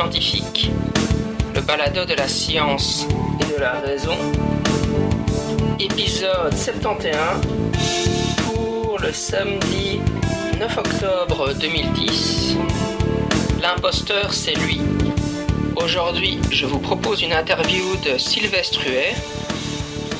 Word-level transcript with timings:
Le 0.00 1.60
balado 1.60 2.04
de 2.04 2.14
la 2.14 2.28
science 2.28 3.04
et 3.40 3.52
de 3.52 3.58
la 3.58 3.80
raison, 3.80 4.14
épisode 5.80 6.56
71 6.56 7.16
pour 8.44 9.00
le 9.00 9.12
samedi 9.12 9.98
9 10.56 10.78
octobre 10.78 11.52
2010. 11.52 12.54
L'imposteur, 13.60 14.32
c'est 14.32 14.54
lui. 14.54 14.80
Aujourd'hui, 15.74 16.38
je 16.52 16.64
vous 16.64 16.78
propose 16.78 17.22
une 17.22 17.32
interview 17.32 17.96
de 17.96 18.18
Sylvestre 18.18 18.86
Huet, 18.86 19.16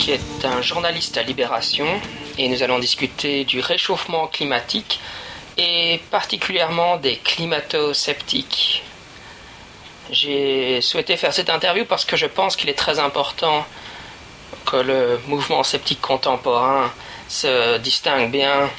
qui 0.00 0.10
est 0.10 0.44
un 0.44 0.60
journaliste 0.60 1.18
à 1.18 1.22
Libération, 1.22 1.86
et 2.36 2.48
nous 2.48 2.64
allons 2.64 2.80
discuter 2.80 3.44
du 3.44 3.60
réchauffement 3.60 4.26
climatique 4.26 4.98
et 5.56 6.00
particulièrement 6.10 6.96
des 6.96 7.14
climato-sceptiques. 7.14 8.82
J'ai 10.10 10.80
souhaité 10.80 11.16
faire 11.16 11.34
cette 11.34 11.50
interview 11.50 11.84
parce 11.84 12.04
que 12.04 12.16
je 12.16 12.26
pense 12.26 12.56
qu'il 12.56 12.68
est 12.70 12.78
très 12.78 12.98
important 12.98 13.66
que 14.64 14.76
le 14.76 15.20
mouvement 15.26 15.62
sceptique 15.62 16.00
contemporain 16.00 16.90
se 17.28 17.76
distingue 17.78 18.30
bien 18.30 18.70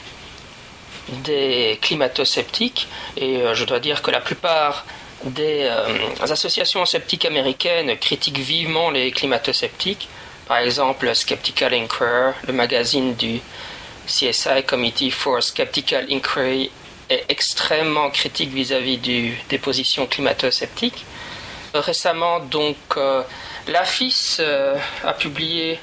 des 1.24 1.80
climato-sceptiques 1.82 2.88
et 3.18 3.38
euh, 3.38 3.56
je 3.56 3.66
dois 3.66 3.80
dire 3.80 4.02
que 4.02 4.12
la 4.12 4.22
plupart 4.22 4.86
des 5.24 5.64
euh, 5.64 5.88
associations 6.22 6.86
sceptiques 6.86 7.26
américaines 7.26 7.98
critiquent 7.98 8.40
vivement 8.40 8.90
les 8.90 9.12
climato-sceptiques. 9.12 10.08
Par 10.48 10.58
exemple, 10.58 11.14
Skeptical 11.14 11.74
Inquirer, 11.74 12.32
le 12.48 12.54
magazine 12.54 13.16
du 13.16 13.40
CSI 14.08 14.64
Committee 14.66 15.12
for 15.12 15.44
Skeptical 15.44 16.08
Inquiry 16.10 16.72
est 17.10 17.26
extrêmement 17.30 18.10
critique 18.10 18.52
vis-à-vis 18.52 18.98
des 18.98 19.58
positions 19.58 20.08
climato-sceptiques. 20.08 21.06
Récemment, 21.74 22.40
donc, 22.40 22.78
euh, 22.98 23.22
l'AFIS 23.68 24.38
euh, 24.40 24.76
a 25.04 25.14
publié 25.14 25.80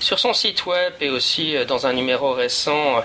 sur 0.00 0.18
son 0.18 0.32
site 0.32 0.64
web 0.64 0.94
et 1.00 1.10
aussi 1.10 1.54
euh, 1.54 1.66
dans 1.66 1.86
un 1.86 1.92
numéro 1.92 2.32
récent 2.32 3.04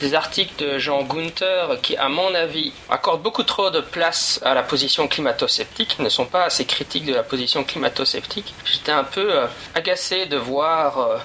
des 0.00 0.14
articles 0.14 0.62
de 0.62 0.78
Jean 0.78 1.02
Gunther 1.04 1.78
qui, 1.80 1.96
à 1.96 2.08
mon 2.08 2.34
avis, 2.34 2.72
accordent 2.90 3.22
beaucoup 3.22 3.44
trop 3.44 3.70
de 3.70 3.80
place 3.80 4.38
à 4.44 4.52
la 4.52 4.62
position 4.62 5.08
climato-sceptique, 5.08 5.98
ne 5.98 6.08
sont 6.08 6.26
pas 6.26 6.44
assez 6.44 6.66
critiques 6.66 7.06
de 7.06 7.14
la 7.14 7.22
position 7.22 7.64
climato-sceptique. 7.64 8.52
J'étais 8.64 8.92
un 8.92 9.04
peu 9.04 9.32
agacé 9.74 10.26
de 10.26 10.36
voir 10.36 11.20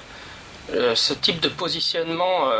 ce 0.72 1.12
type 1.12 1.40
de 1.40 1.48
positionnement 1.48 2.52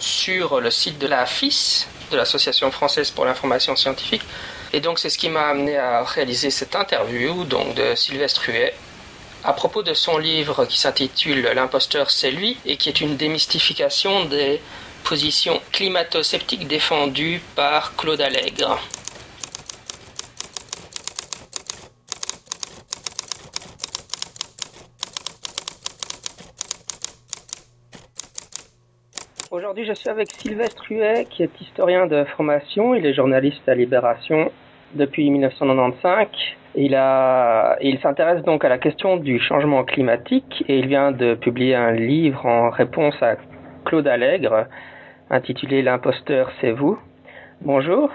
sur 0.00 0.60
le 0.60 0.70
site 0.72 0.98
de 0.98 1.06
la 1.06 1.26
FIS, 1.26 1.86
de 2.10 2.16
l'Association 2.16 2.72
française 2.72 3.12
pour 3.12 3.24
l'information 3.24 3.76
scientifique. 3.76 4.22
Et 4.72 4.80
donc 4.80 4.98
c'est 4.98 5.10
ce 5.10 5.18
qui 5.18 5.28
m'a 5.28 5.48
amené 5.48 5.76
à 5.76 6.02
réaliser 6.02 6.50
cette 6.50 6.74
interview 6.74 7.44
donc 7.44 7.74
de 7.74 7.94
Sylvestre 7.94 8.48
Huet 8.48 8.74
à 9.44 9.52
propos 9.52 9.82
de 9.82 9.92
son 9.92 10.18
livre 10.18 10.64
qui 10.66 10.78
s'intitule 10.78 11.42
L'imposteur 11.54 12.10
c'est 12.10 12.30
lui 12.30 12.56
et 12.64 12.76
qui 12.76 12.88
est 12.88 13.00
une 13.00 13.16
démystification 13.16 14.24
des 14.24 14.60
positions 15.04 15.60
climato-sceptiques 15.72 16.68
défendues 16.68 17.42
par 17.56 17.96
Claude 17.96 18.20
Allègre. 18.20 18.78
Aujourd'hui, 29.52 29.84
je 29.84 29.92
suis 29.92 30.08
avec 30.08 30.30
Sylvestre 30.30 30.82
Huet, 30.90 31.26
qui 31.28 31.42
est 31.42 31.60
historien 31.60 32.06
de 32.06 32.24
formation. 32.24 32.94
Il 32.94 33.04
est 33.04 33.12
journaliste 33.12 33.68
à 33.68 33.74
Libération 33.74 34.50
depuis 34.94 35.28
1995. 35.28 36.28
Il, 36.74 36.94
a, 36.94 37.76
il 37.82 37.98
s'intéresse 37.98 38.42
donc 38.44 38.64
à 38.64 38.70
la 38.70 38.78
question 38.78 39.18
du 39.18 39.38
changement 39.38 39.84
climatique 39.84 40.64
et 40.68 40.78
il 40.78 40.86
vient 40.86 41.12
de 41.12 41.34
publier 41.34 41.74
un 41.74 41.92
livre 41.92 42.46
en 42.46 42.70
réponse 42.70 43.14
à 43.22 43.36
Claude 43.84 44.08
Allègre 44.08 44.68
intitulé 45.28 45.82
L'imposteur, 45.82 46.50
c'est 46.62 46.72
vous. 46.72 46.98
Bonjour. 47.60 48.08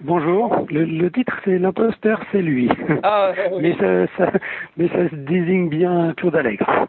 Bonjour. 0.00 0.66
Le, 0.68 1.10
titre 1.10 1.38
c'est 1.44 1.58
L'imposteur, 1.58 2.20
c'est 2.32 2.42
lui. 2.42 2.68
Ah, 3.04 3.30
mais, 3.60 3.76
ça, 4.18 4.32
mais 4.76 4.88
ça 4.88 5.08
se 5.08 5.14
désigne 5.14 5.68
bien 5.68 6.12
Claude 6.16 6.34
Allègre. 6.34 6.88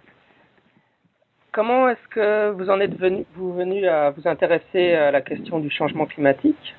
Comment 1.55 1.87
est-ce 1.87 2.07
que 2.09 2.51
vous 2.51 2.69
en 2.69 2.81
êtes 2.81 2.99
venu, 2.99 3.23
vous 3.35 3.53
venu 3.53 3.87
à 3.87 4.09
vous 4.09 4.27
intéresser 4.27 4.91
à 4.91 5.09
la 5.09 5.21
question 5.21 5.59
du 5.61 5.69
changement 5.69 6.05
climatique? 6.05 6.75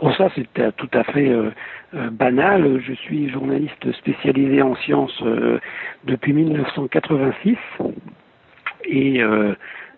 Bon, 0.00 0.10
ça, 0.14 0.30
c'est 0.34 0.74
tout 0.76 0.88
à 0.94 1.04
fait 1.04 1.28
euh, 1.28 1.50
euh, 1.92 2.08
banal. 2.08 2.80
Je 2.80 2.94
suis 2.94 3.28
journaliste 3.28 3.92
spécialisé 3.92 4.62
en 4.62 4.74
sciences 4.76 5.20
euh, 5.20 5.60
depuis 6.04 6.32
1986 6.32 7.58
et 8.86 9.20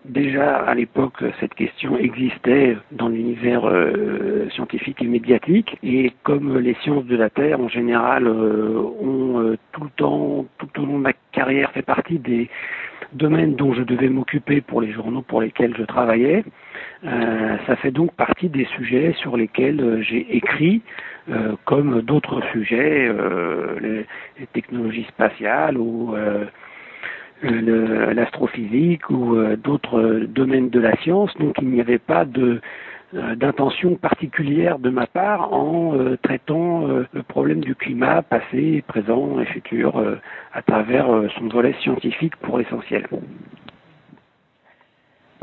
déjà 0.05 0.57
à 0.57 0.73
l'époque, 0.75 1.23
cette 1.39 1.53
question 1.53 1.97
existait 1.97 2.77
dans 2.91 3.09
l'univers 3.09 3.63
scientifique 4.51 5.01
et 5.01 5.07
médiatique. 5.07 5.77
Et 5.83 6.11
comme 6.23 6.57
les 6.57 6.75
sciences 6.83 7.05
de 7.05 7.15
la 7.15 7.29
Terre, 7.29 7.59
en 7.59 7.69
général, 7.69 8.27
ont 8.27 9.55
tout 9.71 9.83
le 9.83 9.89
temps, 9.95 10.45
tout 10.57 10.81
au 10.81 10.85
long 10.85 10.97
de 10.97 11.03
ma 11.03 11.13
carrière, 11.31 11.71
fait 11.71 11.81
partie 11.81 12.19
des 12.19 12.49
domaine 13.13 13.55
dont 13.55 13.73
je 13.73 13.83
devais 13.83 14.09
m'occuper 14.09 14.61
pour 14.61 14.81
les 14.81 14.91
journaux 14.91 15.21
pour 15.21 15.41
lesquels 15.41 15.75
je 15.77 15.83
travaillais. 15.83 16.43
Euh, 17.05 17.57
ça 17.67 17.75
fait 17.77 17.91
donc 17.91 18.13
partie 18.13 18.49
des 18.49 18.65
sujets 18.65 19.13
sur 19.19 19.37
lesquels 19.37 19.81
euh, 19.81 20.01
j'ai 20.01 20.35
écrit, 20.35 20.81
euh, 21.29 21.55
comme 21.65 22.01
d'autres 22.01 22.41
sujets, 22.51 23.11
les, 23.81 24.05
technologies 24.53 25.05
spatiales 25.09 25.77
ou 25.77 26.15
l'astrophysique 27.43 29.09
ou 29.09 29.35
d'autres 29.55 30.25
domaines 30.27 30.69
de 30.69 30.79
la 30.79 30.95
science. 30.97 31.31
Donc 31.39 31.55
il 31.61 31.69
n'y 31.69 31.81
avait 31.81 31.99
pas 31.99 32.25
de 32.25 32.61
euh, 33.15 33.35
d'intention 33.35 33.95
particulière 33.95 34.79
de 34.79 34.89
ma 34.89 35.05
part 35.05 35.53
en 35.53 35.95
euh, 35.95 36.17
traitant 36.23 36.87
euh, 36.87 37.05
le 37.13 37.21
problème 37.21 37.59
du 37.59 37.75
climat 37.75 38.23
passé, 38.23 38.83
présent 38.87 39.39
et 39.39 39.45
futur 39.45 40.03
à 40.53 40.61
travers 40.63 41.07
son 41.37 41.47
volet 41.47 41.75
scientifique 41.81 42.35
pour 42.37 42.57
l'essentiel. 42.57 43.07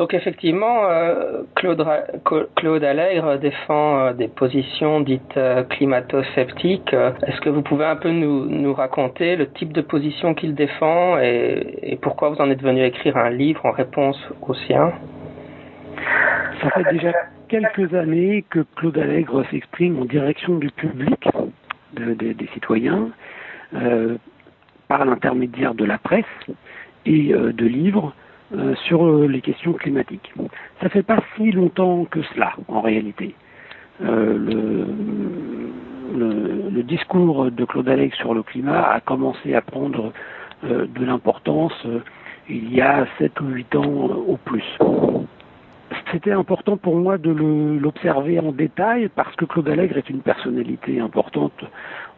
Donc 0.01 0.15
effectivement, 0.15 0.89
Claude, 1.55 1.87
Claude 2.57 2.83
Allègre 2.83 3.39
défend 3.39 4.15
des 4.15 4.29
positions 4.29 5.01
dites 5.01 5.39
climato-sceptiques. 5.69 6.95
Est-ce 6.95 7.39
que 7.43 7.51
vous 7.51 7.61
pouvez 7.61 7.85
un 7.85 7.97
peu 7.97 8.09
nous, 8.11 8.73
raconter 8.73 9.37
le 9.37 9.51
type 9.51 9.75
de 9.75 9.83
position 9.83 10.33
qu'il 10.33 10.55
défend 10.55 11.19
et, 11.19 11.99
pourquoi 12.01 12.31
vous 12.31 12.41
en 12.41 12.51
êtes 12.51 12.63
venu 12.63 12.83
écrire 12.83 13.19
un 13.19 13.29
livre 13.29 13.67
en 13.67 13.73
réponse 13.73 14.19
au 14.41 14.55
sien? 14.55 14.91
Ça 16.63 16.71
fait 16.71 16.91
déjà 16.93 17.13
quelques 17.49 17.93
années 17.93 18.47
que 18.49 18.61
Claude 18.77 18.97
Allègre 18.97 19.45
s'exprime 19.51 20.01
en 20.01 20.07
direction 20.07 20.57
du 20.57 20.71
public, 20.71 21.29
des 21.93 22.49
citoyens, 22.55 23.11
euh, 23.75 24.17
par 24.89 25.05
l'intermédiaire 25.05 25.75
de 25.75 25.85
la 25.85 25.99
presse 25.99 26.25
et 27.05 27.35
euh, 27.35 27.53
de 27.53 27.67
livres 27.67 28.15
euh, 28.53 28.75
sur 28.87 29.07
les 29.29 29.41
questions 29.41 29.73
climatiques. 29.73 30.33
Ça 30.81 30.89
fait 30.89 31.03
pas 31.03 31.21
si 31.37 31.51
longtemps 31.53 32.05
que 32.05 32.23
cela, 32.35 32.53
en 32.69 32.81
réalité. 32.81 33.35
Le, 34.03 34.87
le, 36.15 36.83
discours 36.83 37.51
de 37.51 37.65
Claude 37.67 37.89
Allègre 37.89 38.17
sur 38.17 38.33
le 38.33 38.43
climat 38.43 38.83
a 38.83 39.01
commencé 39.01 39.55
à 39.55 39.61
prendre 39.61 40.13
de 40.65 41.05
l'importance 41.05 41.87
il 42.49 42.75
y 42.75 42.81
a 42.81 43.07
7 43.19 43.41
ou 43.41 43.49
8 43.49 43.77
ans 43.77 43.85
au 43.85 44.37
plus 44.37 44.65
c'était 46.13 46.33
important 46.33 46.77
pour 46.77 46.97
moi 46.97 47.19
de 47.19 47.31
l'observer 47.31 48.39
en 48.41 48.53
détail 48.53 49.09
parce 49.15 49.35
que 49.37 49.45
Claude 49.45 49.69
Allègre 49.69 49.99
est 49.99 50.11
une 50.11 50.21
personnalité 50.21 51.01
importante 51.01 51.65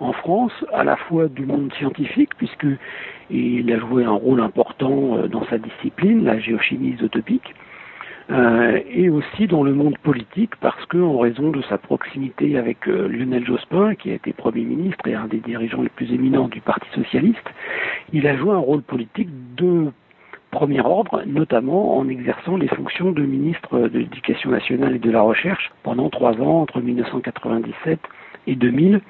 en 0.00 0.12
France, 0.12 0.52
à 0.72 0.84
la 0.84 0.96
fois 0.96 1.28
du 1.28 1.46
monde 1.46 1.72
scientifique, 1.74 2.34
puisqu'il 2.36 3.72
a 3.72 3.78
joué 3.78 4.04
un 4.04 4.12
rôle 4.12 4.40
important 4.40 5.16
euh, 5.16 5.28
dans 5.28 5.44
sa 5.46 5.58
discipline, 5.58 6.24
la 6.24 6.38
géochimie 6.38 6.94
isotopique, 6.94 7.54
euh, 8.30 8.80
et 8.90 9.10
aussi 9.10 9.46
dans 9.46 9.62
le 9.62 9.74
monde 9.74 9.98
politique, 9.98 10.56
parce 10.60 10.84
que 10.86 10.98
en 10.98 11.18
raison 11.18 11.50
de 11.50 11.62
sa 11.62 11.78
proximité 11.78 12.56
avec 12.56 12.88
euh, 12.88 13.08
Lionel 13.08 13.44
Jospin, 13.44 13.94
qui 13.94 14.10
a 14.10 14.14
été 14.14 14.32
Premier 14.32 14.64
ministre 14.64 15.06
et 15.06 15.14
un 15.14 15.26
des 15.26 15.38
dirigeants 15.38 15.82
les 15.82 15.88
plus 15.88 16.12
éminents 16.12 16.48
du 16.48 16.60
Parti 16.60 16.88
socialiste, 16.94 17.48
il 18.12 18.26
a 18.26 18.36
joué 18.36 18.52
un 18.52 18.58
rôle 18.58 18.82
politique 18.82 19.28
de 19.56 19.92
premier 20.52 20.80
ordre, 20.80 21.22
notamment 21.26 21.96
en 21.98 22.08
exerçant 22.08 22.56
les 22.56 22.68
fonctions 22.68 23.10
de 23.10 23.22
ministre 23.22 23.88
de 23.88 23.98
l'Éducation 23.98 24.50
nationale 24.50 24.94
et 24.94 24.98
de 25.00 25.10
la 25.10 25.22
Recherche 25.22 25.72
pendant 25.82 26.10
trois 26.10 26.34
ans, 26.40 26.60
entre 26.60 26.80
1997 26.80 27.98
et 28.46 28.54
2000. 28.54 29.00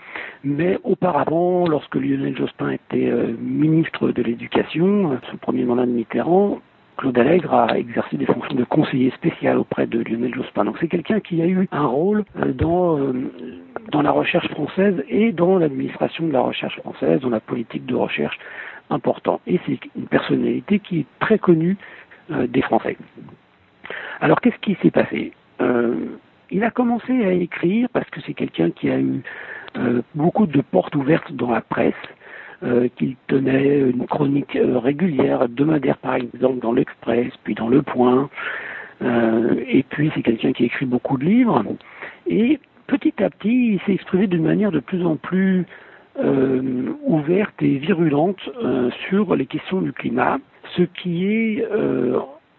Mais 0.44 0.78
auparavant, 0.84 1.66
lorsque 1.66 1.96
Lionel 1.96 2.36
Jospin 2.36 2.70
était 2.70 3.10
euh, 3.10 3.34
ministre 3.38 4.10
de 4.12 4.22
l'Éducation, 4.22 5.18
sous 5.26 5.32
le 5.32 5.38
premier 5.38 5.64
mandat 5.64 5.84
de 5.84 5.90
Mitterrand, 5.90 6.60
Claude 6.96 7.18
Allègre 7.18 7.54
a 7.54 7.78
exercé 7.78 8.16
des 8.16 8.26
fonctions 8.26 8.54
de 8.54 8.64
conseiller 8.64 9.10
spécial 9.10 9.58
auprès 9.58 9.86
de 9.86 9.98
Lionel 9.98 10.34
Jospin. 10.34 10.64
Donc 10.64 10.76
c'est 10.80 10.88
quelqu'un 10.88 11.20
qui 11.20 11.42
a 11.42 11.46
eu 11.46 11.68
un 11.72 11.86
rôle 11.86 12.24
euh, 12.38 12.52
dans, 12.52 12.98
euh, 12.98 13.12
dans 13.90 14.02
la 14.02 14.12
recherche 14.12 14.48
française 14.50 15.02
et 15.08 15.32
dans 15.32 15.58
l'administration 15.58 16.26
de 16.26 16.32
la 16.32 16.40
recherche 16.40 16.78
française, 16.80 17.20
dans 17.20 17.30
la 17.30 17.40
politique 17.40 17.86
de 17.86 17.96
recherche 17.96 18.38
important. 18.92 19.40
Et 19.46 19.60
c'est 19.66 19.78
une 19.96 20.06
personnalité 20.06 20.78
qui 20.78 21.00
est 21.00 21.06
très 21.20 21.38
connue 21.38 21.76
euh, 22.30 22.46
des 22.46 22.62
Français. 22.62 22.96
Alors 24.20 24.40
qu'est-ce 24.40 24.58
qui 24.58 24.76
s'est 24.82 24.90
passé? 24.90 25.32
Il 26.50 26.64
a 26.64 26.72
commencé 26.72 27.24
à 27.24 27.30
écrire 27.30 27.88
parce 27.92 28.08
que 28.10 28.20
c'est 28.26 28.34
quelqu'un 28.34 28.70
qui 28.70 28.90
a 28.90 28.98
eu 28.98 29.22
beaucoup 30.16 30.46
de 30.46 30.60
portes 30.60 30.96
ouvertes 30.96 31.32
dans 31.32 31.52
la 31.52 31.60
presse 31.60 31.94
euh, 32.64 32.86
qu'il 32.96 33.16
tenait 33.26 33.80
une 33.80 34.06
chronique 34.06 34.54
euh, 34.54 34.78
régulière, 34.78 35.42
hebdomadaire 35.42 35.98
par 35.98 36.14
exemple, 36.14 36.60
dans 36.60 36.72
l'Express, 36.72 37.32
puis 37.42 37.56
dans 37.56 37.66
Le 37.68 37.82
Point. 37.82 38.30
Euh, 39.02 39.56
et 39.66 39.82
puis 39.82 40.12
c'est 40.14 40.22
quelqu'un 40.22 40.52
qui 40.52 40.66
écrit 40.66 40.86
beaucoup 40.86 41.18
de 41.18 41.24
livres. 41.24 41.64
Et 42.28 42.60
petit 42.86 43.14
à 43.20 43.30
petit, 43.30 43.72
il 43.72 43.80
s'est 43.80 43.94
exprimé 43.94 44.28
d'une 44.28 44.44
manière 44.44 44.70
de 44.70 44.78
plus 44.78 45.04
en 45.04 45.16
plus 45.16 45.66
ouverte 46.19 47.62
et 47.62 47.79
virulente 47.79 48.41
sur 49.09 49.35
les 49.35 49.47
questions 49.47 49.81
du 49.81 49.93
climat, 49.93 50.38
ce 50.76 50.82
qui 50.82 51.26
est 51.26 51.64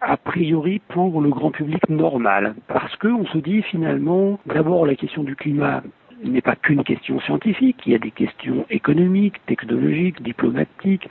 a 0.00 0.16
priori 0.16 0.80
pour 0.88 1.20
le 1.20 1.30
grand 1.30 1.50
public 1.50 1.88
normal, 1.88 2.54
parce 2.68 2.94
qu'on 2.96 3.24
se 3.26 3.38
dit 3.38 3.62
finalement, 3.62 4.38
d'abord 4.46 4.86
la 4.86 4.96
question 4.96 5.24
du 5.24 5.34
climat, 5.34 5.82
n'est 6.22 6.40
pas 6.40 6.56
qu'une 6.56 6.84
question 6.84 7.20
scientifique, 7.20 7.78
il 7.86 7.92
y 7.92 7.94
a 7.94 7.98
des 7.98 8.10
questions 8.10 8.64
économiques, 8.70 9.44
technologiques, 9.46 10.22
diplomatiques, 10.22 11.08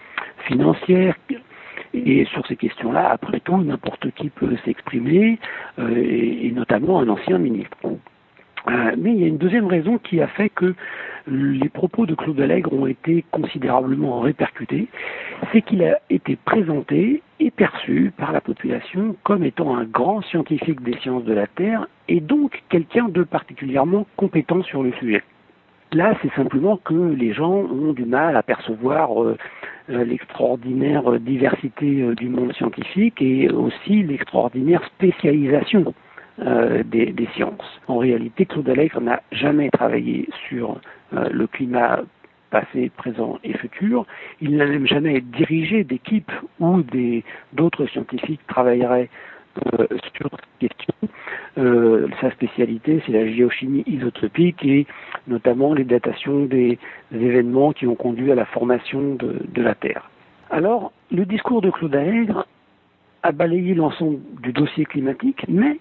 financières. 0.48 1.16
Et 1.94 2.25
sur 2.25 2.45
ces 2.48 2.56
questions-là, 2.56 3.10
après 3.12 3.40
tout, 3.40 3.62
n'importe 3.62 4.10
qui 4.12 4.30
peut 4.30 4.56
s'exprimer, 4.66 5.38
euh, 5.78 5.95
et, 5.95 6.51
notamment 6.51 7.00
un 7.00 7.10
ancien 7.10 7.38
ministre. 7.38 7.78
Euh, 8.68 8.95
mais 8.98 9.12
il 9.13 9.21
y 9.21 9.24
a 9.25 9.27
une 9.27 9.38
deuxième 9.38 9.68
raison 9.68 9.98
qui 9.98 10.21
a 10.21 10.27
fait 10.27 10.50
que 10.50 10.74
les 11.27 11.69
propos 11.69 12.06
de 12.06 12.15
Claude 12.15 12.39
Allègre 12.39 12.74
ont 12.74 12.86
été 12.86 13.24
considérablement 13.31 14.19
répercutés, 14.19 14.88
c'est 15.51 15.62
qu'il 15.62 15.83
a 15.83 16.00
été 16.10 16.36
présenté 16.36 17.21
et 17.39 17.51
perçu 17.51 18.12
par 18.18 18.31
la 18.31 18.42
population 18.42 19.15
comme 19.24 19.44
étant 19.44 19.75
un 19.75 19.86
grand 19.86 20.21
scientifique 20.21 20.81
des 20.81 20.98
sciences 21.00 21.24
de 21.24 21.33
la 21.33 21.48
Terre 21.48 21.88
et 22.07 22.19
donc 22.19 22.62
quelqu'un 22.69 23.07
de 23.07 23.24
particulièrement 23.24 24.06
compétent 24.18 24.63
sur 24.63 24.83
le 24.83 24.92
sujet. 24.94 25.24
Là, 25.94 26.18
c'est 26.21 26.33
simplement 26.33 26.77
que 26.77 26.94
les 26.94 27.33
gens 27.33 27.54
ont 27.54 27.94
du 27.94 28.06
mal 28.06 28.36
à 28.36 28.44
percevoir 28.44 29.24
euh, 29.24 29.38
euh, 29.89 30.04
l'extraordinaire 30.04 31.19
diversité 31.19 32.16
du 32.16 32.30
monde 32.30 32.54
scientifique 32.54 33.21
et 33.21 33.50
aussi 33.50 34.04
l'extraordinaire 34.04 34.83
spécialisation 34.95 35.94
des, 36.39 37.06
des, 37.12 37.27
sciences. 37.35 37.80
En 37.88 37.97
réalité, 37.97 38.45
Claude 38.45 38.68
Allègre 38.68 39.00
n'a 39.01 39.21
jamais 39.31 39.69
travaillé 39.69 40.27
sur 40.47 40.80
euh, 41.15 41.30
le 41.31 41.47
climat 41.47 42.01
passé, 42.50 42.91
présent 42.95 43.39
et 43.44 43.53
futur. 43.57 44.06
Il 44.41 44.57
n'a 44.57 44.65
même 44.65 44.88
jamais 44.88 45.21
dirigé 45.21 45.83
d'équipe 45.83 46.31
où 46.59 46.81
d'autres 47.53 47.85
scientifiques 47.88 48.45
travailleraient 48.47 49.09
euh, 49.57 49.88
sur 50.15 50.30
cette 50.31 50.69
question. 50.71 50.94
Euh, 51.57 52.07
sa 52.21 52.31
spécialité, 52.31 53.01
c'est 53.06 53.12
la 53.12 53.27
géochimie 53.27 53.83
isotopique 53.85 54.63
et 54.65 54.88
notamment 55.27 55.74
les 55.74 55.83
datations 55.83 56.45
des, 56.45 56.80
événements 57.12 57.74
qui 57.74 57.85
ont 57.85 57.95
conduit 57.95 58.31
à 58.31 58.35
la 58.35 58.45
formation 58.45 59.15
de, 59.15 59.35
de 59.47 59.62
la 59.62 59.75
Terre. 59.75 60.09
Alors, 60.50 60.91
le 61.12 61.25
discours 61.25 61.62
de 61.62 61.69
Claude 61.69 61.95
Aègre 61.95 62.47
a 63.24 63.31
balayé 63.31 63.74
l'ensemble 63.74 64.19
du 64.41 64.51
dossier 64.51 64.85
climatique, 64.85 65.45
mais 65.47 65.80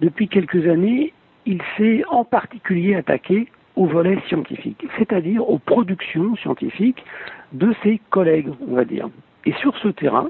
depuis 0.00 0.28
quelques 0.28 0.66
années, 0.66 1.12
il 1.46 1.60
s'est 1.76 2.04
en 2.08 2.24
particulier 2.24 2.94
attaqué 2.94 3.48
au 3.76 3.86
volet 3.86 4.18
scientifique, 4.28 4.84
c'est-à-dire 4.98 5.48
aux 5.48 5.58
productions 5.58 6.36
scientifiques 6.36 7.04
de 7.52 7.74
ses 7.82 8.00
collègues, 8.10 8.48
on 8.68 8.74
va 8.74 8.84
dire. 8.84 9.08
Et 9.46 9.52
sur 9.54 9.76
ce 9.78 9.88
terrain, 9.88 10.28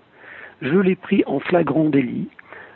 je 0.61 0.77
l'ai 0.79 0.97
pris 0.97 1.23
en 1.27 1.41
flagrant 1.41 1.89
délit 1.89 2.29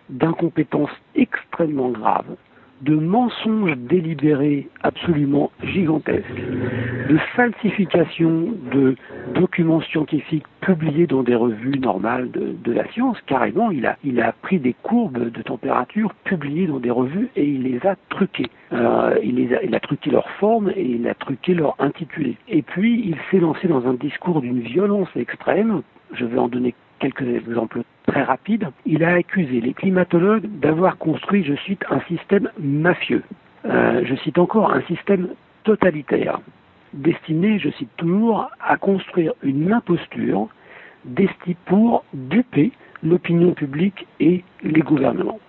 d'incompétence 0.09 0.91
extrêmement 1.15 1.91
grave, 1.91 2.37
de 2.83 2.97
mensonges 2.97 3.77
délibérés 3.77 4.69
absolument 4.83 5.51
gigantesques, 5.63 6.43
de 7.09 7.17
falsification 7.37 8.49
de 8.73 8.97
documents 9.35 9.81
scientifiques 9.83 10.47
publiés 10.61 11.07
dans 11.07 11.23
des 11.23 11.35
revues 11.35 11.79
normales 11.79 12.31
de, 12.31 12.73
la 12.73 12.87
science. 12.93 13.17
Carrément, 13.27 13.71
il 13.71 13.87
a, 13.87 14.33
pris 14.43 14.59
des 14.59 14.75
courbes 14.83 15.31
de 15.31 15.43
température 15.43 16.13
publiées 16.25 16.67
dans 16.67 16.81
des 16.81 16.91
revues 16.91 17.29
et 17.37 17.45
il 17.45 17.63
les 17.63 17.87
a 17.87 17.97
truquées. 18.09 18.51
Euh, 18.73 19.17
il, 19.23 19.55
a, 19.55 19.63
il 19.63 19.75
a 19.75 19.81
truqué 19.81 20.11
leur 20.11 20.29
forme 20.41 20.71
et 20.75 20.83
il 20.83 21.07
a 21.07 21.15
truqué 21.15 21.55
leur 21.55 21.77
intitulé. 21.79 22.37
Et 22.49 22.63
puis, 22.63 23.03
il 23.05 23.17
s'est 23.31 23.41
lancé 23.41 23.69
dans 23.69 23.87
un 23.87 23.95
discours 23.95 24.41
d'une 24.41 24.61
violence 24.61 25.09
extrême. 25.15 25.83
Je 26.15 26.25
vais 26.25 26.39
en 26.39 26.49
donner 26.49 26.75
quelques 27.03 27.49
exemples 27.49 27.83
très 28.07 28.23
rapides, 28.23 28.69
il 28.87 29.03
a 29.03 29.15
accusé 29.15 29.61
les 29.61 29.75
climatologues 29.75 30.47
d'avoir 30.61 30.99
construit, 30.99 31.45
je 31.45 31.55
cite, 31.67 31.85
un 31.91 32.01
système 32.03 32.49
mafieux. 32.61 33.25
Euh, 33.65 34.03
je 34.05 34.15
cite 34.17 34.39
encore 34.39 34.73
un 34.73 34.83
système 34.83 35.29
totalitaire, 35.65 36.41
destiné, 36.93 37.59
je 37.59 37.71
cite 37.71 37.91
toujours, 37.97 38.49
à 38.61 38.77
construire 38.77 39.33
une 39.43 39.73
imposture 39.73 40.49
destinée 41.05 41.57
pour 41.67 42.05
duper 42.15 42.71
l'opinion 43.03 43.53
publique 43.53 44.07
et 44.21 44.45
les 44.63 44.81
gouvernements 44.81 45.41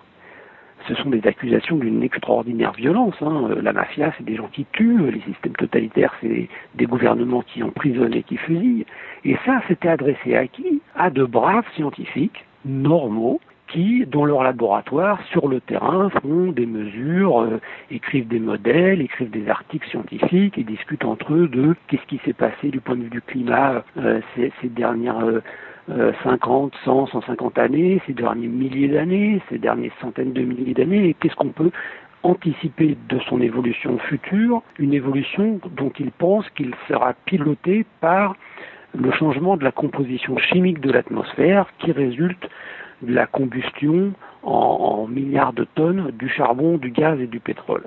ce 0.87 0.95
sont 0.95 1.09
des 1.09 1.25
accusations 1.25 1.77
d'une 1.77 2.03
extraordinaire 2.03 2.73
violence. 2.73 3.15
Hein. 3.21 3.55
La 3.61 3.73
mafia, 3.73 4.13
c'est 4.17 4.25
des 4.25 4.35
gens 4.35 4.49
qui 4.51 4.65
tuent, 4.73 5.11
les 5.11 5.21
systèmes 5.21 5.55
totalitaires, 5.55 6.13
c'est 6.21 6.49
des 6.75 6.85
gouvernements 6.85 7.41
qui 7.41 7.63
emprisonnent 7.63 8.13
et 8.13 8.23
qui 8.23 8.37
fusillent. 8.37 8.85
Et 9.23 9.37
ça, 9.45 9.61
c'était 9.67 9.89
adressé 9.89 10.35
à 10.35 10.47
qui? 10.47 10.81
À 10.95 11.09
de 11.09 11.23
braves 11.23 11.65
scientifiques 11.75 12.45
normaux 12.65 13.41
qui, 13.67 14.05
dans 14.05 14.25
leur 14.25 14.43
laboratoire, 14.43 15.19
sur 15.31 15.47
le 15.47 15.59
terrain, 15.59 16.09
font 16.21 16.51
des 16.51 16.67
mesures, 16.67 17.41
euh, 17.41 17.59
écrivent 17.89 18.27
des 18.27 18.39
modèles, 18.39 19.01
écrivent 19.01 19.31
des 19.31 19.49
articles 19.49 19.89
scientifiques 19.89 20.57
et 20.57 20.63
discutent 20.63 21.05
entre 21.05 21.33
eux 21.33 21.47
de 21.47 21.75
qu'est-ce 21.87 22.05
qui 22.05 22.19
s'est 22.23 22.33
passé 22.33 22.69
du 22.69 22.79
point 22.79 22.95
de 22.95 23.03
vue 23.03 23.09
du 23.09 23.21
climat 23.21 23.83
euh, 23.97 24.21
ces, 24.35 24.51
dernières 24.69 25.23
50, 26.23 26.73
100, 26.85 27.07
150 27.07 27.57
années, 27.57 28.01
ces 28.05 28.13
derniers 28.13 28.47
milliers 28.47 28.87
d'années, 28.87 29.41
ces 29.49 29.57
dernières 29.57 29.91
centaines 29.99 30.31
de 30.31 30.41
milliers 30.41 30.73
d'années, 30.73 31.09
et 31.09 31.13
qu'est-ce 31.15 31.35
qu'on 31.35 31.49
peut 31.49 31.71
anticiper 32.23 32.97
de 33.09 33.19
son 33.27 33.41
évolution 33.41 33.97
future, 33.97 34.61
une 34.79 34.93
évolution 34.93 35.59
dont 35.75 35.91
il 35.99 36.11
pense 36.11 36.49
qu'il 36.51 36.73
sera 36.87 37.13
piloté 37.25 37.85
par 37.99 38.35
le 38.93 39.11
changement 39.11 39.57
de 39.57 39.63
la 39.63 39.71
composition 39.71 40.37
chimique 40.37 40.79
de 40.79 40.91
l'atmosphère 40.91 41.67
qui 41.79 41.91
résulte 41.91 42.47
de 43.01 43.13
la 43.13 43.25
combustion 43.25 44.13
en, 44.43 45.07
milliards 45.07 45.53
de 45.53 45.65
tonnes 45.75 46.11
du 46.11 46.29
charbon, 46.29 46.77
du 46.77 46.91
gaz 46.91 47.19
et 47.19 47.27
du 47.27 47.39
pétrole. 47.39 47.83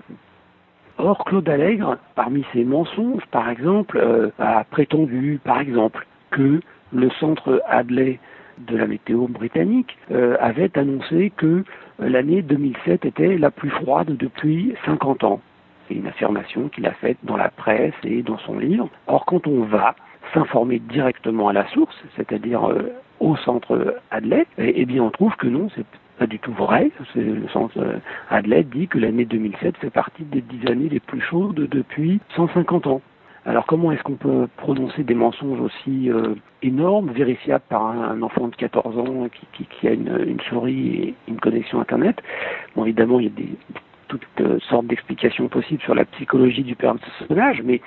Or, 0.99 1.25
Claude 1.25 1.49
Allègre, 1.49 1.99
parmi 2.15 2.45
ses 2.53 2.65
mensonges, 2.65 3.25
par 3.31 3.51
exemple, 3.51 3.99
euh, 3.99 4.31
a 4.39 4.65
prétendu, 4.65 5.39
par 5.45 5.61
exemple, 5.61 6.07
que 6.31 6.61
le 6.93 7.11
centre 7.21 7.63
Hadley 7.69 8.19
de 8.59 8.77
la 8.77 8.87
météo 8.87 9.27
britannique 9.29 9.99
euh, 10.11 10.37
avait 10.41 10.77
annoncé 10.79 11.31
que 11.37 11.65
l'année 11.99 12.41
2007 12.41 13.05
était 13.05 13.37
la 13.37 13.51
plus 13.51 13.69
froide 13.69 14.17
depuis 14.17 14.75
50 14.87 15.25
ans. 15.25 15.41
C'est 15.87 15.95
une 15.95 16.07
affirmation 16.07 16.69
qu'il 16.69 16.87
a 16.87 16.93
faite 16.93 17.19
dans 17.23 17.37
la 17.37 17.51
presse 17.51 17.95
et 18.03 18.23
dans 18.23 18.39
son 18.39 18.59
livre. 18.59 18.89
Or, 19.07 19.27
quand 19.27 19.47
on 19.47 19.65
va 19.65 19.95
s'informer 20.33 20.79
directement 20.79 21.49
à 21.49 21.53
la 21.53 21.67
source, 21.69 21.97
c'est-à-dire 22.17 22.65
euh, 22.65 22.93
au 23.21 23.37
centre 23.37 23.97
Hadley, 24.11 24.47
eh, 24.59 24.85
bien 24.85 25.03
on 25.03 25.11
trouve 25.11 25.35
que 25.37 25.47
non, 25.47 25.69
c'est 25.75 25.87
pas 26.19 26.27
du 26.27 26.39
tout 26.39 26.53
vrai. 26.53 26.91
Le 27.15 27.47
centre 27.49 27.79
euh, 27.79 27.99
Hadley 28.31 28.65
dit 28.65 28.89
que 28.89 28.99
l'année 28.99 29.25
2007 29.25 29.77
fait 29.79 29.91
partie 29.91 30.25
des 30.25 30.41
dix 30.41 30.67
années 30.69 30.89
les 30.89 31.01
plus 31.01 31.21
chaudes 31.21 31.69
depuis 31.71 32.21
150 32.35 32.87
ans. 32.87 33.01
Alors 33.45 33.65
comment 33.67 33.93
est-ce 33.93 34.03
qu'on 34.03 34.17
peut 34.17 34.49
prononcer 34.57 35.05
des 35.05 35.15
mensonges 35.15 35.61
aussi 35.61 36.11
euh, 36.11 36.35
énormes, 36.63 37.11
vérifiables 37.11 37.65
par 37.69 37.87
un, 37.87 38.21
enfant 38.23 38.49
de 38.49 38.57
14 38.57 38.99
ans 38.99 39.29
qui, 39.53 39.89
a 39.89 39.93
une, 39.93 40.41
souris 40.49 40.97
et 40.97 41.15
une 41.29 41.39
connexion 41.39 41.81
Internet? 41.81 42.21
Bon, 42.75 42.85
évidemment, 42.85 43.21
il 43.21 43.27
y 43.27 43.29
a 43.29 43.79
toutes 44.09 44.63
sortes 44.69 44.87
d'explications 44.87 45.49
possibles 45.49 45.83
sur 45.83 45.95
la 45.95 46.05
psychologie 46.07 46.65
du 46.65 46.75
personnage, 46.75 47.63
mais 47.65 47.81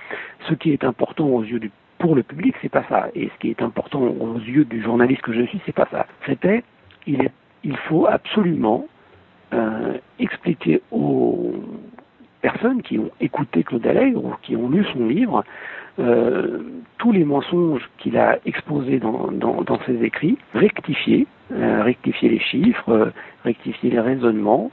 ce 0.48 0.54
qui 0.54 0.72
est 0.72 0.86
important 0.86 1.28
aux 1.28 1.44
yeux 1.44 1.60
du 1.60 1.72
pour 2.00 2.16
le 2.16 2.24
public, 2.24 2.56
c'est 2.62 2.70
pas 2.70 2.86
ça. 2.90 3.10
Et 3.14 3.30
ce 3.34 3.40
qui 3.40 3.50
est 3.50 3.62
important 3.62 4.02
aux 4.02 4.40
yeux 4.40 4.66
du 4.66 4.82
journaliste 4.82 5.22
que 5.22 5.34
je 5.34 5.44
suis, 5.44 5.62
c'est 5.66 5.76
pas 5.76 5.88
ça. 5.92 6.08
C'était, 6.26 6.64
il, 7.06 7.30
il 7.64 7.78
faut 7.78 8.08
absolument 8.08 8.88
euh, 9.54 9.98
expliquer 10.18 10.82
aux 10.92 11.54
personnes 12.42 12.82
qui 12.82 13.00
ont 13.00 13.12
écouté 13.20 13.64
Claude 13.64 13.86
Allègre 13.86 14.24
ou 14.24 14.34
qui 14.42 14.56
ont 14.56 14.70
lu 14.70 14.86
son 14.94 15.08
livre 15.08 15.44
euh, 16.00 16.60
tous 16.98 17.12
les 17.12 17.26
mensonges 17.26 17.90
qu'il 17.98 18.18
a 18.18 18.40
exposés 18.46 19.00
dans, 19.00 19.80
ses 19.86 20.04
écrits, 20.04 20.38
rectifier, 20.54 21.28
euh, 21.52 21.82
rectifier 21.84 22.30
les 22.30 22.40
chiffres, 22.40 22.90
euh, 22.90 23.12
rectifier 23.44 23.90
les 23.90 24.00
raisonnements, 24.00 24.72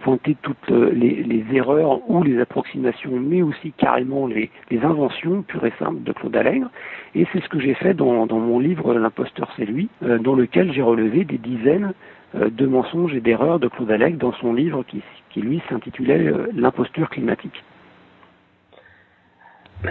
pointer 0.00 0.36
toutes 0.42 0.68
les, 0.68 1.44
erreurs 1.52 2.08
ou 2.10 2.22
les 2.22 2.38
approximations, 2.40 3.12
mais 3.18 3.40
aussi 3.40 3.72
carrément 3.72 4.26
les, 4.26 4.50
les, 4.70 4.80
inventions 4.84 5.42
pures 5.42 5.64
et 5.64 5.72
simples 5.78 6.02
de 6.02 6.12
Claude 6.12 6.36
Allègre. 6.36 6.70
Et 7.14 7.26
c'est 7.32 7.42
ce 7.42 7.48
que 7.48 7.58
j'ai 7.58 7.74
fait 7.74 7.94
dans, 7.94 8.26
dans, 8.26 8.38
mon 8.38 8.58
livre 8.58 8.92
L'imposteur 8.94 9.50
c'est 9.56 9.64
lui, 9.64 9.88
dans 10.02 10.34
lequel 10.34 10.72
j'ai 10.72 10.82
relevé 10.82 11.24
des 11.24 11.38
dizaines 11.38 11.94
de 12.34 12.66
mensonges 12.66 13.14
et 13.14 13.20
d'erreurs 13.20 13.58
de 13.58 13.68
Claude 13.68 13.90
Allègre 13.90 14.18
dans 14.18 14.32
son 14.34 14.52
livre 14.52 14.84
qui, 14.84 15.40
lui 15.40 15.62
s'intitulait 15.68 16.32
L'imposture 16.54 17.08
climatique. 17.10 17.64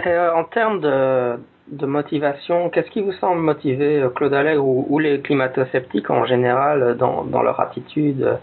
Euh, 0.06 0.30
en 0.32 0.44
termes 0.44 0.80
de, 0.80 1.86
motivation, 1.86 2.70
qu'est-ce 2.70 2.90
qui 2.90 3.00
vous 3.00 3.12
semble 3.12 3.40
motiver 3.40 4.00
euh, 4.00 4.08
Claude 4.08 4.34
Allègre 4.34 4.64
ou, 4.64 4.98
les 4.98 5.20
climato-sceptiques 5.20 6.10
en 6.10 6.24
général 6.24 6.96
dans, 6.96 7.42
leur 7.42 7.60
attitude 7.60 8.38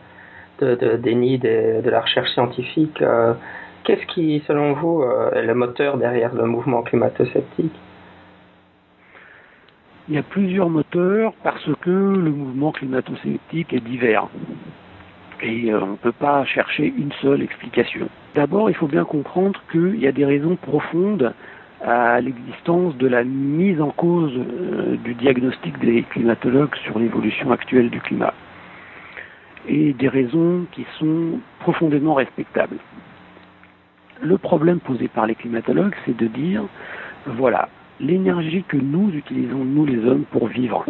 de, 0.60 0.96
déni 0.98 1.38
de, 1.38 1.90
la 1.90 2.02
recherche 2.02 2.32
scientifique 2.32 3.02
euh, 3.02 3.34
Qu'est-ce 3.84 4.06
qui, 4.08 4.44
selon 4.46 4.74
vous, 4.74 5.02
est 5.32 5.44
le 5.44 5.54
moteur 5.54 5.96
derrière 5.96 6.36
le 6.36 6.44
mouvement 6.44 6.82
climato-sceptique? 6.82 7.72
Il 10.10 10.16
y 10.16 10.18
a 10.18 10.24
plusieurs 10.24 10.70
moteurs 10.70 11.34
parce 11.44 11.70
que 11.82 11.90
le 11.90 12.32
mouvement 12.32 12.72
climato-sceptique 12.72 13.74
est 13.74 13.82
divers. 13.82 14.30
Et 15.42 15.74
on 15.74 15.92
ne 15.92 15.96
peut 15.98 16.14
pas 16.14 16.46
chercher 16.46 16.94
une 16.98 17.12
seule 17.22 17.42
explication. 17.42 18.08
D'abord, 18.34 18.70
il 18.70 18.76
faut 18.76 18.88
bien 18.88 19.04
comprendre 19.04 19.62
qu'il 19.70 20.00
y 20.00 20.08
a 20.08 20.14
des 20.14 20.24
raisons 20.24 20.56
profondes 20.56 21.34
à 21.84 22.22
l'existence 22.22 22.96
de 22.96 23.08
la 23.08 23.26
mise 23.26 23.82
en 23.82 23.92
cause 23.92 24.32
euh, 24.38 24.96
du 25.04 25.14
diagnostic 25.14 25.78
des 25.80 26.04
climatologues 26.04 26.76
sur 26.86 26.98
l'évolution 27.00 27.52
actuelle 27.52 27.90
du 27.90 28.00
climat. 28.00 28.34
Et 29.68 29.92
des 29.92 30.08
raisons 30.08 30.66
qui 30.72 30.86
sont 31.00 31.40
profondément 31.60 32.14
respectables. 32.14 32.78
Le 34.22 34.38
problème 34.38 34.80
posé 34.80 35.10
par 35.10 35.28
les 35.28 35.36
climatologues, 35.36 35.96
c'est 36.06 36.16
de 36.16 36.28
dire, 36.28 36.64
voilà, 37.26 37.68
l'énergie 38.00 38.64
que 38.68 38.78
nous 38.78 39.10
utilisons, 39.14 39.64
nous 39.64 39.86
les 39.86 40.04
hommes, 40.06 40.26
pour 40.32 40.48
vivre, 40.48 40.86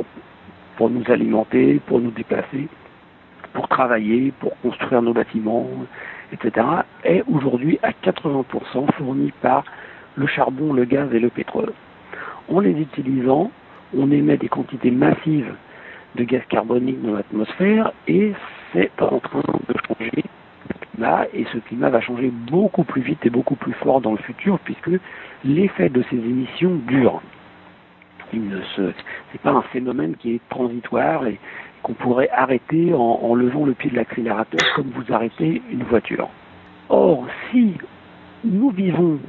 pour 0.77 0.89
nous 0.89 1.03
alimenter, 1.07 1.79
pour 1.85 1.99
nous 1.99 2.11
déplacer, 2.11 2.67
pour 3.53 3.67
travailler, 3.67 4.33
pour 4.39 4.57
construire 4.61 5.01
nos 5.01 5.13
bâtiments, 5.13 5.67
etc., 6.31 6.65
est 7.03 7.23
aujourd'hui 7.27 7.79
à 7.83 7.91
80% 7.91 8.91
fourni 8.93 9.31
par 9.41 9.63
le 10.15 10.27
charbon, 10.27 10.73
le 10.73 10.85
gaz 10.85 11.13
et 11.13 11.19
le 11.19 11.29
pétrole. 11.29 11.73
En 12.49 12.59
les 12.59 12.71
utilisant, 12.71 13.51
on 13.95 14.11
émet 14.11 14.37
des 14.37 14.49
quantités 14.49 14.91
massives 14.91 15.53
de 16.15 16.23
gaz 16.23 16.41
carbonique 16.49 17.01
dans 17.01 17.13
l'atmosphère 17.13 17.91
et 18.07 18.33
c'est 18.73 18.91
en 19.01 19.19
train 19.19 19.41
de 19.67 19.75
changer 19.87 20.23
le 20.69 20.87
climat 20.91 21.25
et 21.33 21.45
ce 21.53 21.57
climat 21.59 21.89
va 21.89 22.01
changer 22.01 22.31
beaucoup 22.31 22.83
plus 22.83 23.01
vite 23.01 23.25
et 23.25 23.29
beaucoup 23.29 23.55
plus 23.55 23.73
fort 23.73 24.01
dans 24.01 24.11
le 24.11 24.17
futur 24.17 24.59
puisque 24.59 24.89
l'effet 25.43 25.89
de 25.89 26.03
ces 26.09 26.15
émissions 26.15 26.75
dure. 26.87 27.21
Ce 28.31 28.81
n'est 28.81 28.93
pas 29.41 29.51
un 29.51 29.61
phénomène 29.73 30.15
qui 30.17 30.35
est 30.35 30.41
transitoire 30.49 31.25
et 31.27 31.39
qu'on 31.83 31.93
pourrait 31.93 32.29
arrêter 32.31 32.93
en, 32.93 33.35
levant 33.35 33.65
le 33.65 33.73
pied 33.73 33.89
de 33.89 33.95
l'accélérateur 33.95 34.59
comme 34.75 34.89
vous 34.89 35.13
arrêtez 35.13 35.61
une 35.71 35.83
voiture. 35.83 36.29
Or, 36.89 37.25
si 37.51 37.75
nous 38.43 38.69
vivons 38.71 39.19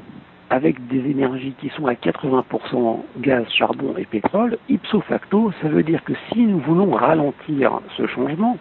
avec 0.51 0.85
des 0.89 1.11
énergies 1.11 1.55
qui 1.61 1.69
sont 1.71 1.87
à 1.87 1.93
80% 1.93 3.03
gaz, 3.19 3.47
charbon 3.51 3.95
et 3.99 4.07
pétrole, 4.07 4.59
ipso 4.69 5.01
facto, 5.03 5.53
ça 5.61 5.69
veut 5.69 5.83
dire 5.83 6.03
que 6.05 6.15
si 6.33 6.41
nous 6.41 6.59
voulons 6.61 6.91
ralentir 6.91 7.81
ce 7.97 8.07
changement, 8.07 8.57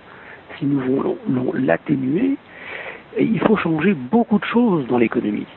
si 0.59 0.65
nous 0.65 0.81
voulons 0.81 1.17
l'atténuer, 1.53 2.37
il 3.19 3.39
faut 3.39 3.55
changer 3.57 3.93
beaucoup 3.93 4.37
de 4.37 4.45
choses 4.45 4.85
dans 4.87 4.97
l'économie, 4.97 5.47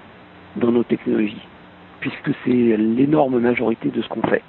dans 0.56 0.70
nos 0.70 0.84
technologies, 0.84 1.46
puisque 2.00 2.30
c'est 2.44 2.76
l'énorme 2.76 3.38
majorité 3.38 3.90
de 3.90 4.02
ce 4.02 4.08
qu'on 4.08 4.22
fait. 4.22 4.42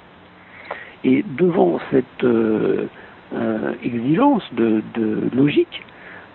Et 1.04 1.24
devant 1.36 1.78
cette 1.90 2.24
euh, 2.24 2.86
euh, 3.34 3.72
exigence 3.82 4.42
de, 4.52 4.82
logique. 5.34 5.82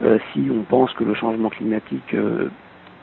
Euh, 0.03 0.19
si 0.31 0.47
on 0.51 0.61
pense 0.61 0.93
que 0.93 1.03
le 1.03 1.15
changement 1.15 1.49
climatique 1.49 2.15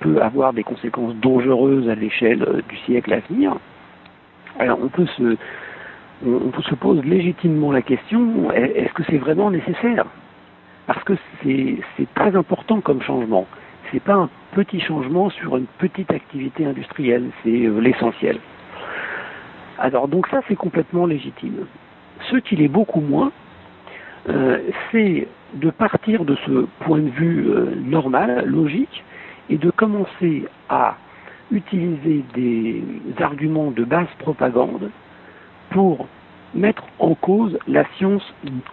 peut 0.01 0.23
avoir 0.23 0.53
des 0.53 0.63
conséquences 0.63 1.15
dangereuses 1.17 1.89
à 1.89 1.97
l'échelle 1.97 2.63
du 2.69 2.77
siècle 2.79 3.13
à 3.13 3.19
venir, 3.29 3.57
alors 4.61 4.79
on 4.81 4.89
peut 4.89 5.07
se, 5.17 5.37
on, 6.25 6.63
se 6.63 6.75
pose 6.77 7.05
légitimement 7.05 7.73
la 7.73 7.83
question 7.83 8.53
est-ce 8.53 8.93
que 8.93 9.03
c'est 9.11 9.19
vraiment 9.19 9.51
nécessaire? 9.51 10.07
Parce 10.87 11.03
que 11.03 11.15
c'est 11.43 12.15
très 12.15 12.37
important 12.37 12.81
comme 12.81 13.03
changement. 13.03 13.47
C'est 13.91 14.03
pas 14.03 14.15
un 14.15 14.31
petit 14.55 14.81
changement 14.81 15.31
sur 15.31 15.57
une 15.57 15.67
petite 15.79 16.11
activité 16.11 16.67
industrielle, 16.67 17.31
c'est 17.43 17.51
l'essentiel. 17.51 18.39
Alors 19.79 20.09
donc 20.09 20.27
ça 20.29 20.41
c'est 20.49 20.57
complètement 20.57 21.07
légitime. 21.07 21.67
Ce 22.31 22.37
qu'il 22.37 22.63
est 22.63 22.69
beaucoup 22.69 23.01
moins, 23.01 23.33
euh, 24.29 24.59
c'est 24.91 25.27
de 25.55 25.71
partir 25.71 26.25
de 26.25 26.37
ce 26.47 26.67
point 26.81 26.99
de 26.99 27.11
vue 27.11 27.49
euh, 27.49 27.75
normal, 27.77 28.45
logique, 28.47 29.05
et 29.51 29.59
de 29.59 29.71
commencer 29.71 30.45
à 30.69 30.97
utiliser 31.51 32.25
des 32.35 32.83
arguments 33.21 33.71
de 33.71 33.85
basse 33.85 34.09
propagande 34.19 34.91
pour 35.71 36.09
mettre 36.55 36.85
en 36.99 37.15
cause 37.15 37.59
la 37.69 37.85
science 37.97 38.23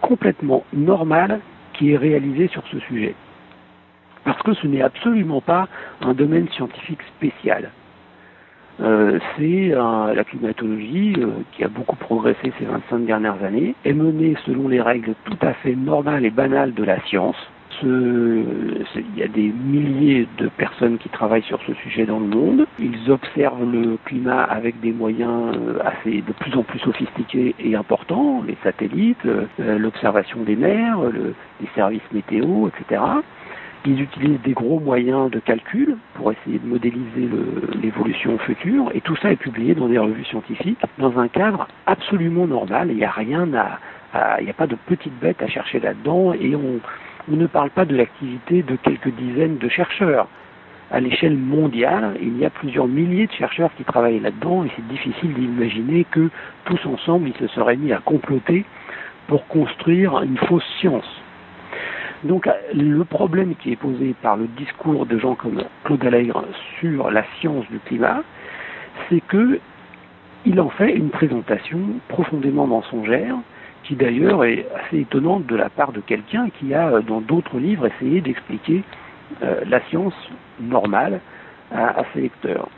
complètement 0.00 0.64
normale 0.72 1.40
qui 1.74 1.92
est 1.92 1.96
réalisée 1.96 2.48
sur 2.48 2.62
ce 2.68 2.78
sujet. 2.80 3.14
Parce 4.24 4.40
que 4.42 4.54
ce 4.54 4.66
n'est 4.66 4.82
absolument 4.82 5.40
pas 5.40 5.68
un 6.00 6.14
domaine 6.14 6.48
scientifique 6.48 7.02
spécial. 7.16 7.70
Euh, 8.80 9.18
c'est 9.36 9.68
la 9.68 10.24
climatologie 10.24 11.14
euh, 11.18 11.28
qui 11.52 11.62
a 11.62 11.68
beaucoup 11.68 11.96
progressé 11.96 12.52
ces 12.58 12.64
25 12.64 13.04
dernières 13.04 13.42
années, 13.44 13.74
est 13.84 13.92
menée 13.92 14.34
selon 14.46 14.68
les 14.68 14.80
règles 14.80 15.14
tout 15.24 15.36
à 15.42 15.52
fait 15.52 15.76
normales 15.76 16.24
et 16.24 16.30
banales 16.30 16.72
de 16.72 16.82
la 16.82 17.00
science. 17.02 17.36
il 17.84 19.16
y 19.16 19.22
a 19.22 19.28
des 19.28 19.52
milliers 19.52 20.26
de 20.38 20.48
personnes 20.48 20.98
qui 20.98 21.10
travaillent 21.10 21.42
sur 21.42 21.60
ce 21.66 21.74
sujet 21.74 22.06
dans 22.06 22.18
le 22.18 22.26
monde. 22.26 22.66
Ils 22.78 23.10
observent 23.10 23.70
le 23.70 23.98
climat 24.04 24.42
avec 24.42 24.80
des 24.80 24.92
moyens 24.92 25.54
euh, 25.54 25.78
de 26.06 26.32
plus 26.32 26.56
en 26.56 26.62
plus 26.62 26.78
sophistiqués 26.78 27.54
et 27.60 27.76
importants, 27.76 28.42
les 28.46 28.56
satellites, 28.62 29.24
l'observation 29.58 30.42
des 30.42 30.56
mers, 30.56 30.98
les 31.60 31.68
services 31.74 32.10
météo, 32.12 32.68
etc. 32.68 33.00
Ils 33.84 34.00
utilisent 34.00 34.40
des 34.42 34.52
gros 34.52 34.78
moyens 34.78 35.28
de 35.30 35.40
calcul 35.40 35.96
pour 36.14 36.30
essayer 36.30 36.60
de 36.60 36.66
modéliser 36.66 37.28
l'évolution 37.82 38.38
future, 38.38 38.92
et 38.94 39.00
tout 39.00 39.16
ça 39.16 39.32
est 39.32 39.36
publié 39.36 39.74
dans 39.74 39.88
des 39.88 39.98
revues 39.98 40.24
scientifiques 40.24 40.78
dans 40.98 41.18
un 41.18 41.26
cadre 41.26 41.66
absolument 41.86 42.46
normal. 42.46 42.90
Il 42.90 42.96
n'y 42.98 43.04
a 43.04 43.10
rien 43.10 43.48
à, 43.54 44.38
il 44.38 44.44
n'y 44.44 44.50
a 44.50 44.54
pas 44.54 44.68
de 44.68 44.76
petites 44.86 45.18
bêtes 45.18 45.42
à 45.42 45.48
chercher 45.48 45.80
là-dedans, 45.80 46.32
et 46.32 46.54
on, 46.54 46.78
on 47.32 47.36
ne 47.36 47.46
parle 47.46 47.70
pas 47.70 47.84
de 47.84 47.96
l'activité 47.96 48.62
de 48.62 48.76
quelques 48.76 49.12
dizaines 49.14 49.58
de 49.58 49.68
chercheurs. 49.68 50.28
À 50.92 51.00
l'échelle 51.00 51.36
mondiale, 51.36 52.16
il 52.20 52.38
y 52.38 52.44
a 52.44 52.50
plusieurs 52.50 52.86
milliers 52.86 53.26
de 53.26 53.32
chercheurs 53.32 53.70
qui 53.76 53.82
travaillent 53.82 54.20
là-dedans, 54.20 54.64
et 54.64 54.70
c'est 54.76 54.86
difficile 54.86 55.34
d'imaginer 55.34 56.04
que 56.08 56.30
tous 56.66 56.86
ensemble, 56.86 57.30
ils 57.30 57.48
se 57.48 57.52
seraient 57.54 57.76
mis 57.76 57.92
à 57.92 57.98
comploter 57.98 58.64
pour 59.26 59.44
construire 59.48 60.22
une 60.22 60.36
fausse 60.36 60.66
science. 60.78 61.21
Donc 62.24 62.48
le 62.72 63.04
problème 63.04 63.54
qui 63.56 63.72
est 63.72 63.76
posé 63.76 64.14
par 64.22 64.36
le 64.36 64.46
discours 64.46 65.06
de 65.06 65.18
gens 65.18 65.34
comme 65.34 65.64
Claude 65.84 66.04
Allègre 66.04 66.44
sur 66.78 67.10
la 67.10 67.24
science 67.40 67.64
du 67.68 67.80
climat, 67.80 68.22
c'est 69.08 69.20
que 69.20 69.58
il 70.44 70.60
en 70.60 70.70
fait 70.70 70.92
une 70.92 71.10
présentation 71.10 71.78
profondément 72.08 72.66
mensongère, 72.66 73.36
qui 73.84 73.94
d'ailleurs 73.96 74.44
est 74.44 74.66
assez 74.74 75.00
étonnante 75.00 75.46
de 75.46 75.56
la 75.56 75.68
part 75.68 75.92
de 75.92 76.00
quelqu'un 76.00 76.48
qui 76.58 76.74
a 76.74 77.00
dans 77.00 77.20
d'autres 77.20 77.58
livres 77.58 77.86
essayé 77.86 78.20
d'expliquer 78.20 78.82
euh, 79.42 79.62
la 79.66 79.80
science 79.88 80.14
normale 80.60 81.20
à, 81.72 82.00
à, 82.00 82.04
ses 82.12 82.22
lecteurs. 82.22 82.68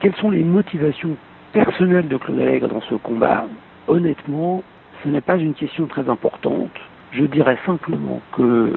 Quelles 0.00 0.14
sont 0.16 0.30
les 0.30 0.44
motivations 0.44 1.16
personnelles 1.52 2.08
de 2.08 2.16
Claude 2.16 2.40
Allègre 2.40 2.68
dans 2.68 2.82
ce 2.82 2.94
combat? 2.94 3.46
Honnêtement, 3.88 4.62
ce 5.02 5.08
n'est 5.08 5.20
pas 5.20 5.36
une 5.36 5.54
question 5.54 5.86
très 5.86 6.08
importante. 6.08 6.70
Je 7.12 7.24
dirais 7.24 7.58
simplement 7.66 8.22
que 8.32 8.72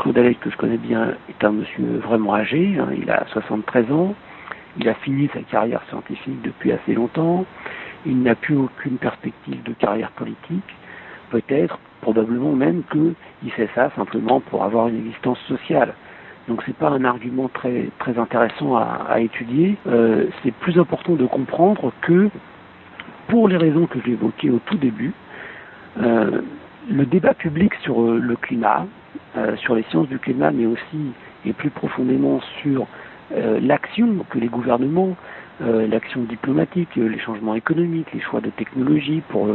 Claude 0.00 0.18
Allègre, 0.18 0.40
que 0.40 0.50
je 0.50 0.56
connais 0.56 0.76
bien, 0.76 1.14
est 1.28 1.44
un 1.44 1.52
monsieur 1.52 2.00
vraiment 2.02 2.34
âgé, 2.34 2.76
hein, 2.80 2.88
il 3.00 3.08
a 3.08 3.24
73 3.32 3.92
ans, 3.92 4.14
il 4.76 4.88
a 4.88 4.94
fini 4.94 5.30
sa 5.32 5.40
carrière 5.42 5.80
scientifique 5.88 6.42
depuis 6.42 6.72
assez 6.72 6.94
longtemps, 6.94 7.46
il 8.04 8.22
n'a 8.22 8.34
plus 8.34 8.56
aucune 8.56 8.98
perspective 8.98 9.62
de 9.62 9.72
carrière 9.74 10.10
politique, 10.10 10.74
peut-être, 11.30 11.78
probablement 12.00 12.52
même 12.54 12.82
qu'il 12.90 13.52
fait 13.52 13.68
ça 13.76 13.90
simplement 13.94 14.40
pour 14.40 14.64
avoir 14.64 14.88
une 14.88 14.96
existence 14.96 15.38
sociale. 15.46 15.94
Donc 16.48 16.62
c'est 16.66 16.76
pas 16.76 16.88
un 16.88 17.04
argument 17.04 17.48
très 17.48 17.88
très 18.00 18.18
intéressant 18.18 18.76
à, 18.76 19.20
étudier. 19.20 19.76
Euh, 19.86 20.26
c'est 20.42 20.52
plus 20.54 20.76
important 20.76 21.12
de 21.12 21.26
comprendre 21.26 21.92
que 22.00 22.30
pour 23.28 23.46
les 23.46 23.56
raisons 23.56 23.86
que 23.86 24.00
j'évoquais 24.04 24.50
au 24.50 24.58
tout 24.66 24.76
début, 24.76 25.12
euh, 26.02 26.40
le 26.88 27.04
débat 27.06 27.34
public 27.34 27.72
sur 27.82 28.00
euh, 28.00 28.18
le 28.18 28.36
climat, 28.36 28.86
euh, 29.36 29.56
sur 29.56 29.74
les 29.74 29.82
sciences 29.90 30.08
du 30.08 30.18
climat, 30.18 30.50
mais 30.50 30.66
aussi 30.66 31.12
et 31.44 31.52
plus 31.52 31.70
profondément 31.70 32.40
sur 32.60 32.86
l'action 33.62 34.26
que 34.28 34.38
les 34.38 34.48
gouvernements, 34.48 35.16
l'action 35.60 36.22
diplomatique, 36.24 36.88
les 36.96 37.18
changements 37.20 37.54
économiques, 37.54 38.12
les 38.12 38.20
choix 38.20 38.40
de 38.40 38.50
technologie 38.50 39.22
pour, 39.28 39.48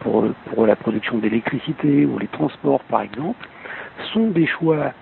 pour 0.00 0.66
la 0.66 0.74
production 0.74 1.18
d'électricité 1.18 2.04
ou 2.04 2.18
les 2.18 2.26
transports 2.26 2.82
par 2.82 3.00
exemple, 3.00 3.48
sont 4.12 4.26
des 4.26 4.46
choix 4.46 4.92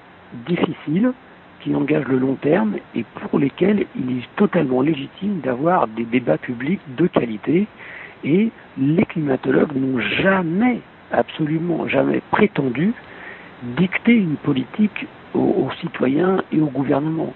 difficiles 0.47 1.13
qui 1.61 1.75
engagent 1.75 2.09
le 2.09 2.19
long 2.19 2.35
terme 2.35 2.77
et 2.95 3.05
pour 3.15 3.39
lesquels 3.39 3.87
il 3.97 4.19
est 4.19 4.37
totalement 4.37 4.81
légitime 4.81 5.41
d'avoir 5.41 5.87
des 5.89 6.05
débats 6.05 6.39
publics 6.39 6.81
de 6.97 7.07
qualité 7.07 7.67
et 8.25 8.51
les 8.79 9.05
climatologues 9.05 9.75
n'ont 9.75 10.01
jamais, 10.01 10.81
absolument 11.13 11.89
jamais 11.89 12.23
prétendu 12.31 12.93
dicter 13.63 14.15
une 14.15 14.37
politique 14.37 15.07
aux, 15.35 15.69
citoyens 15.81 16.43
et 16.53 16.61
au 16.61 16.67
gouvernement. 16.67 17.33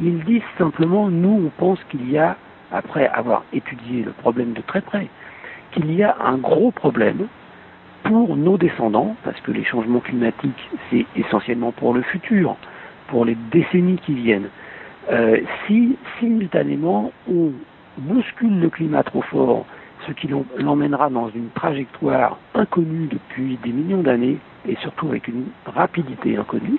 Ils 0.00 0.24
disent 0.24 0.42
simplement, 0.58 1.08
nous, 1.08 1.46
on 1.46 1.50
pense 1.60 1.78
qu'il 1.90 2.10
y 2.10 2.18
a, 2.18 2.36
après 2.72 3.06
avoir 3.08 3.44
étudié 3.52 4.02
le 4.02 4.12
problème 4.12 4.52
de 4.52 4.62
très 4.62 4.80
près, 4.80 5.08
qu'il 5.72 5.92
y 5.92 6.02
a 6.02 6.16
un 6.24 6.36
gros 6.38 6.70
problème 6.70 7.26
pour 8.04 8.36
nos 8.36 8.58
descendants, 8.58 9.16
parce 9.24 9.40
que 9.40 9.50
les 9.50 9.64
changements 9.64 10.00
climatiques, 10.00 10.70
c'est 10.90 11.06
essentiellement 11.16 11.72
pour 11.72 11.94
le 11.94 12.02
futur, 12.02 12.56
pour 13.08 13.24
les 13.24 13.36
décennies 13.50 13.98
qui 14.04 14.14
viennent. 14.14 14.48
Euh, 15.10 15.40
si 15.66 15.96
simultanément 16.18 17.12
on 17.30 17.52
bouscule 17.98 18.60
le 18.60 18.70
climat 18.70 19.02
trop 19.02 19.22
fort 19.22 19.66
ce 20.06 20.12
qui 20.12 20.28
l'emmènera 20.58 21.10
dans 21.10 21.28
une 21.30 21.48
trajectoire 21.50 22.38
inconnue 22.54 23.08
depuis 23.10 23.58
des 23.62 23.72
millions 23.72 24.02
d'années 24.02 24.38
et 24.68 24.76
surtout 24.76 25.08
avec 25.08 25.28
une 25.28 25.46
rapidité 25.66 26.36
inconnue, 26.36 26.78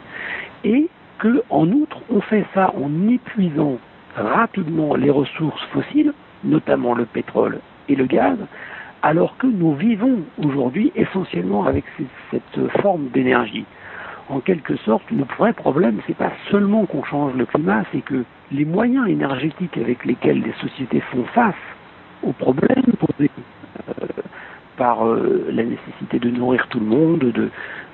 et 0.63 0.89
que 1.19 1.43
en 1.49 1.67
outre 1.69 1.97
on 2.09 2.21
fait 2.21 2.45
ça 2.53 2.73
en 2.75 3.07
épuisant 3.07 3.77
rapidement 4.15 4.95
les 4.95 5.09
ressources 5.09 5.61
fossiles, 5.73 6.13
notamment 6.43 6.93
le 6.93 7.05
pétrole 7.05 7.59
et 7.89 7.95
le 7.95 8.05
gaz, 8.05 8.37
alors 9.01 9.37
que 9.37 9.47
nous 9.47 9.75
vivons 9.75 10.19
aujourd'hui 10.43 10.91
essentiellement 10.95 11.65
avec 11.65 11.85
cette 12.31 12.81
forme 12.81 13.09
d'énergie. 13.09 13.65
En 14.29 14.39
quelque 14.39 14.75
sorte, 14.77 15.03
le 15.11 15.23
vrai 15.37 15.53
problème, 15.53 15.99
c'est 16.07 16.17
pas 16.17 16.31
seulement 16.49 16.87
qu'on 16.87 17.03
change 17.03 17.35
le 17.35 17.45
climat, 17.45 17.83
c'est 17.91 18.01
que 18.01 18.23
les 18.51 18.65
moyens 18.65 19.07
énergétiques 19.07 19.77
avec 19.77 20.03
lesquels 20.05 20.41
les 20.41 20.53
sociétés 20.53 21.01
font 21.11 21.23
face 21.25 21.53
aux 22.25 22.33
problèmes 22.33 22.93
posés 22.99 23.31
euh, 23.89 24.05
par 24.77 25.07
euh, 25.07 25.47
la 25.51 25.63
nécessité 25.63 26.19
de 26.19 26.29
nourrir 26.29 26.67
tout 26.67 26.79
le 26.79 26.85
monde, 26.85 27.19
de, 27.19 27.49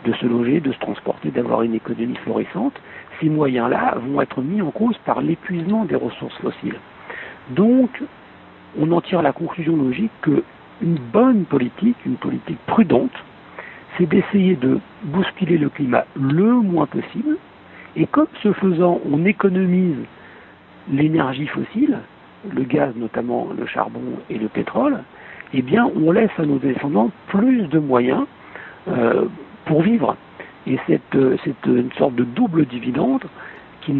de 0.05 0.13
se 0.13 0.25
loger, 0.25 0.59
de 0.59 0.71
se 0.71 0.79
transporter, 0.79 1.29
d'avoir 1.29 1.61
une 1.61 1.75
économie 1.75 2.15
florissante, 2.23 2.73
ces 3.19 3.29
moyens-là 3.29 3.97
vont 3.97 4.21
être 4.21 4.41
mis 4.41 4.61
en 4.61 4.71
cause 4.71 4.97
par 5.05 5.21
l'épuisement 5.21 5.85
des 5.85 5.95
ressources 5.95 6.35
fossiles. 6.37 6.79
Donc, 7.51 8.01
on 8.79 8.91
en 8.91 9.01
tire 9.01 9.21
la 9.21 9.33
conclusion 9.33 9.75
logique 9.75 10.11
qu'une 10.21 10.97
bonne 11.13 11.45
politique, 11.45 11.97
une 12.05 12.15
politique 12.15 12.59
prudente, 12.65 13.11
c'est 13.97 14.07
d'essayer 14.07 14.55
de 14.55 14.79
bousculer 15.03 15.57
le 15.57 15.69
climat 15.69 16.05
le 16.15 16.53
moins 16.53 16.87
possible, 16.87 17.37
et 17.95 18.07
comme 18.07 18.27
ce 18.41 18.53
faisant, 18.53 19.01
on 19.11 19.25
économise 19.25 19.97
l'énergie 20.89 21.47
fossile, 21.47 21.99
le 22.49 22.63
gaz 22.63 22.93
notamment, 22.95 23.49
le 23.57 23.65
charbon 23.65 24.01
et 24.29 24.37
le 24.37 24.47
pétrole, 24.47 24.99
eh 25.53 25.61
bien 25.61 25.89
on 25.95 26.11
laisse 26.11 26.31
à 26.37 26.45
nos 26.45 26.57
descendants 26.57 27.11
plus 27.27 27.67
de 27.67 27.79
moyens 27.79 28.25
euh, 28.87 29.25
pour 29.65 29.81
vivre. 29.81 30.15
Et 30.67 30.77
c'est 30.87 31.01
euh, 31.15 31.37
une 31.65 31.91
sorte 31.93 32.15
de 32.15 32.23
double 32.23 32.65
dividende 32.65 33.23
qui, 33.81 33.93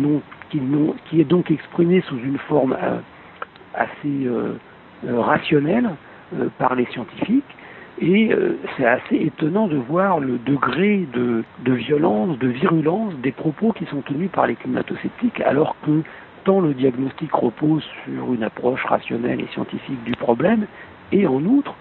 est 1.13 1.23
donc 1.23 1.51
exprimé 1.51 2.01
sous 2.01 2.17
une 2.17 2.37
forme 2.37 2.75
euh, 2.81 2.97
assez 3.73 4.29
rationnelle 5.07 5.89
par 6.57 6.75
les 6.75 6.85
scientifiques. 6.87 7.43
Et 7.99 8.31
c'est 8.75 8.85
assez 8.85 9.15
étonnant 9.15 9.67
de 9.67 9.77
voir 9.77 10.19
le 10.19 10.37
degré 10.39 11.07
de, 11.13 11.43
de, 11.63 11.73
violence, 11.73 12.37
de 12.39 12.47
virulence 12.47 13.13
des 13.21 13.31
propos 13.31 13.73
qui 13.73 13.85
sont 13.85 14.01
tenus 14.01 14.29
par 14.31 14.47
les 14.47 14.55
climato-sceptiques, 14.55 15.39
alors 15.41 15.75
que 15.85 16.01
tant 16.43 16.61
le 16.61 16.73
diagnostic 16.73 17.31
repose 17.33 17.83
sur 18.05 18.33
une 18.33 18.43
approche 18.43 18.83
rationnelle 18.85 19.41
et 19.41 19.47
scientifique 19.53 20.03
du 20.03 20.13
problème, 20.13 20.65
et 21.11 21.27
en 21.27 21.43
outre, 21.43 21.75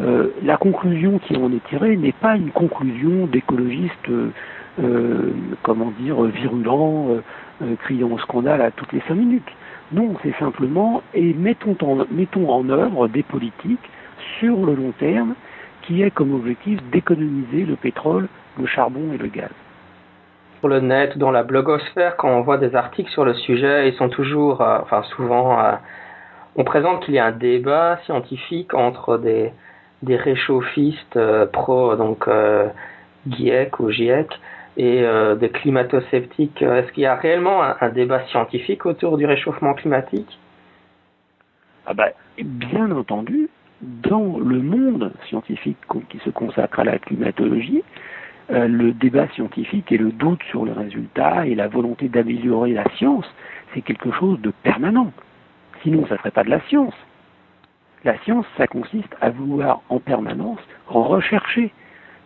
euh, 0.00 0.28
la 0.42 0.56
conclusion 0.56 1.18
qui 1.18 1.36
en 1.36 1.52
est 1.52 1.66
tirée 1.68 1.96
n'est 1.96 2.12
pas 2.12 2.36
une 2.36 2.50
conclusion 2.50 3.26
d'écologistes, 3.26 4.08
euh, 4.08 5.32
comment 5.62 5.92
dire, 5.98 6.22
virulents, 6.22 7.08
euh, 7.62 7.74
criant 7.80 8.10
au 8.10 8.18
scandale 8.18 8.62
à 8.62 8.70
toutes 8.70 8.92
les 8.92 9.02
cinq 9.08 9.16
minutes. 9.16 9.50
Non, 9.92 10.14
c'est 10.22 10.34
simplement, 10.38 11.02
et 11.14 11.34
mettons 11.34 11.76
en 11.80 12.68
œuvre 12.68 13.08
des 13.08 13.22
politiques 13.22 13.90
sur 14.38 14.64
le 14.64 14.74
long 14.74 14.92
terme 14.98 15.34
qui 15.82 16.02
aient 16.02 16.10
comme 16.10 16.34
objectif 16.34 16.78
d'économiser 16.92 17.64
le 17.64 17.74
pétrole, 17.76 18.28
le 18.58 18.66
charbon 18.66 19.12
et 19.14 19.18
le 19.18 19.28
gaz 19.28 19.50
sur 20.58 20.68
le 20.68 20.80
net 20.80 21.14
ou 21.14 21.18
dans 21.18 21.30
la 21.30 21.42
blogosphère, 21.42 22.16
quand 22.16 22.28
on 22.28 22.42
voit 22.42 22.58
des 22.58 22.74
articles 22.74 23.10
sur 23.10 23.24
le 23.24 23.34
sujet, 23.34 23.88
ils 23.88 23.94
sont 23.96 24.08
toujours, 24.08 24.60
euh, 24.60 24.78
enfin 24.82 25.02
souvent, 25.14 25.60
euh, 25.60 25.72
on 26.56 26.64
présente 26.64 27.04
qu'il 27.04 27.14
y 27.14 27.18
a 27.18 27.26
un 27.26 27.32
débat 27.32 27.98
scientifique 28.04 28.74
entre 28.74 29.18
des, 29.18 29.52
réchauffistes 30.06 31.16
euh, 31.16 31.46
pro, 31.46 31.94
donc 31.96 32.28
GIEC 33.28 33.78
ou 33.80 33.90
GIEC, 33.90 34.28
et 34.76 35.04
des 35.40 35.48
climato-sceptiques. 35.48 36.62
Est-ce 36.62 36.92
qu'il 36.92 37.02
y 37.02 37.06
a 37.06 37.16
réellement 37.16 37.62
un, 37.62 37.88
débat 37.88 38.24
scientifique 38.26 38.86
autour 38.86 39.18
du 39.18 39.26
réchauffement 39.26 39.74
climatique? 39.74 40.38
Ah 41.84 41.94
ben, 41.94 42.10
Bien 42.38 42.88
entendu, 42.92 43.48
dans 43.80 44.38
le 44.38 44.60
monde 44.60 45.12
scientifique 45.28 45.78
qui 46.08 46.18
se 46.20 46.30
consacre 46.30 46.78
à 46.78 46.84
la 46.84 46.98
climatologie, 46.98 47.82
le 48.50 48.92
débat 48.92 49.28
scientifique 49.28 49.92
et 49.92 49.98
le 49.98 50.10
doute 50.10 50.42
sur 50.44 50.64
le 50.64 50.72
résultat 50.72 51.46
et 51.46 51.54
la 51.54 51.68
volonté 51.68 52.08
d'améliorer 52.08 52.72
la 52.72 52.88
science, 52.96 53.26
c'est 53.74 53.82
quelque 53.82 54.10
chose 54.12 54.40
de 54.40 54.52
permanent. 54.62 55.12
Sinon, 55.82 56.06
ça 56.06 56.14
ne 56.14 56.18
serait 56.18 56.30
pas 56.30 56.44
de 56.44 56.50
la 56.50 56.60
science. 56.62 56.94
La 58.04 58.18
science, 58.20 58.46
ça 58.56 58.66
consiste 58.66 59.14
à 59.20 59.30
vouloir 59.30 59.82
en 59.88 59.98
permanence 59.98 60.60
rechercher, 60.86 61.72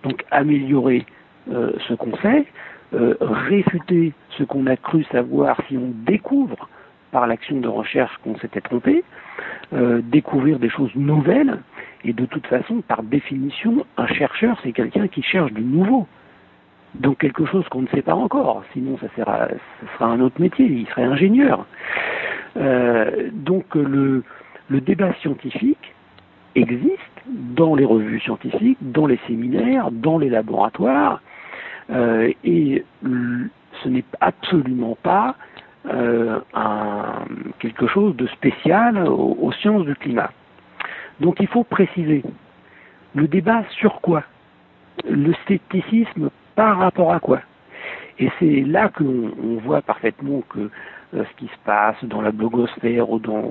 donc 0.03 0.25
améliorer 0.31 1.07
euh, 1.51 1.73
ce 1.89 1.95
qu'on 1.95 2.17
sait, 2.19 2.47
euh, 2.95 3.17
réfuter 3.21 4.13
ce 4.37 4.45
qu'on 4.45 4.67
a 4.67 4.77
cru 4.77 5.05
savoir 5.05 5.57
si 5.69 5.77
on 5.77 5.93
découvre 6.05 6.69
par 7.13 7.29
l'action 7.29 7.61
de 7.61 7.69
recherche 7.69 8.17
qu'on 8.25 8.37
s'était 8.39 8.61
trompé, 8.61 9.05
découvrir 10.03 10.59
des 10.59 10.69
choses 10.69 10.91
nouvelles 10.97 11.59
et 12.05 12.13
de 12.13 12.27
toute 12.27 12.47
façon, 12.47 12.83
par 12.83 13.03
définition, 13.03 13.87
un 13.97 14.07
chercheur, 14.09 14.59
c'est 14.63 14.73
quelqu'un 14.73 15.07
qui 15.07 15.23
cherche 15.23 15.53
du 15.53 15.63
nouveau. 15.63 16.07
Donc 16.95 17.19
quelque 17.19 17.47
chose 17.47 17.67
qu'on 17.69 17.83
ne 17.83 17.89
sait 17.89 18.03
pas 18.03 18.15
encore, 18.15 18.65
sinon 18.73 18.99
ça, 18.99 19.07
sera, 19.17 19.49
un 20.01 20.21
autre 20.21 20.41
métier, 20.41 20.67
il 20.67 20.87
serait 20.89 21.05
ingénieur. 21.05 21.65
Euh, 22.57 23.31
donc 23.33 23.75
le, 23.75 24.23
le 24.69 24.81
débat 24.81 25.15
scientifique 25.15 25.95
existe 26.55 26.99
dans 27.27 27.75
les 27.75 27.85
revues 27.85 28.21
scientifiques, 28.21 28.79
dans 28.83 29.07
les 29.07 29.19
séminaires, 29.27 29.91
dans 29.91 30.19
les 30.19 30.29
laboratoires, 30.29 31.23
euh, 31.91 32.31
et 32.45 32.85
ce 33.03 33.89
n'est 33.89 34.05
absolument 34.21 34.99
pas 35.03 35.37
euh, 35.87 36.41
quelque 37.59 37.87
chose 37.87 38.17
de 38.17 38.27
spécial 38.29 39.07
aux 39.09 39.53
sciences 39.53 39.85
du 39.85 39.95
climat. 39.97 40.31
Donc 41.21 41.41
il 41.41 41.47
faut 41.47 41.65
préciser 41.65 42.23
le 43.15 43.29
débat 43.29 43.65
sur 43.71 44.01
quoi? 44.01 44.25
Le 45.09 45.33
scepticisme 45.47 46.31
par 46.55 46.79
rapport 46.79 47.13
à 47.13 47.21
quoi? 47.21 47.41
Et 48.19 48.31
c'est 48.39 48.61
là 48.61 48.89
qu'on 48.89 49.59
voit 49.65 49.83
parfaitement 49.83 50.43
que 50.49 50.71
euh, 51.15 51.25
ce 51.25 51.37
qui 51.37 51.47
se 51.47 51.59
passe 51.65 51.97
dans 52.05 52.21
la 52.21 52.31
blogosphère 52.31 53.11
ou 53.11 53.19
dans, 53.19 53.51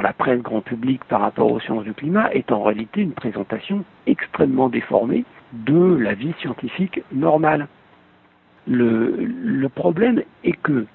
la 0.00 0.12
presse 0.12 0.40
grand 0.40 0.60
public 0.60 1.04
par 1.04 1.20
rapport 1.20 1.50
aux 1.50 1.60
sciences 1.60 1.84
du 1.84 1.92
climat 1.92 2.32
est 2.32 2.50
en 2.52 2.62
réalité 2.62 3.02
une 3.02 3.12
présentation 3.12 3.84
extrêmement 4.06 4.68
déformée 4.68 5.24
de 5.52 5.96
la 5.96 6.14
vie 6.14 6.32
scientifique 6.40 7.02
normale. 7.12 7.68
Le, 8.66 9.16
le 9.18 9.68
problème 9.68 10.22
est 10.44 10.56
que 10.62 10.86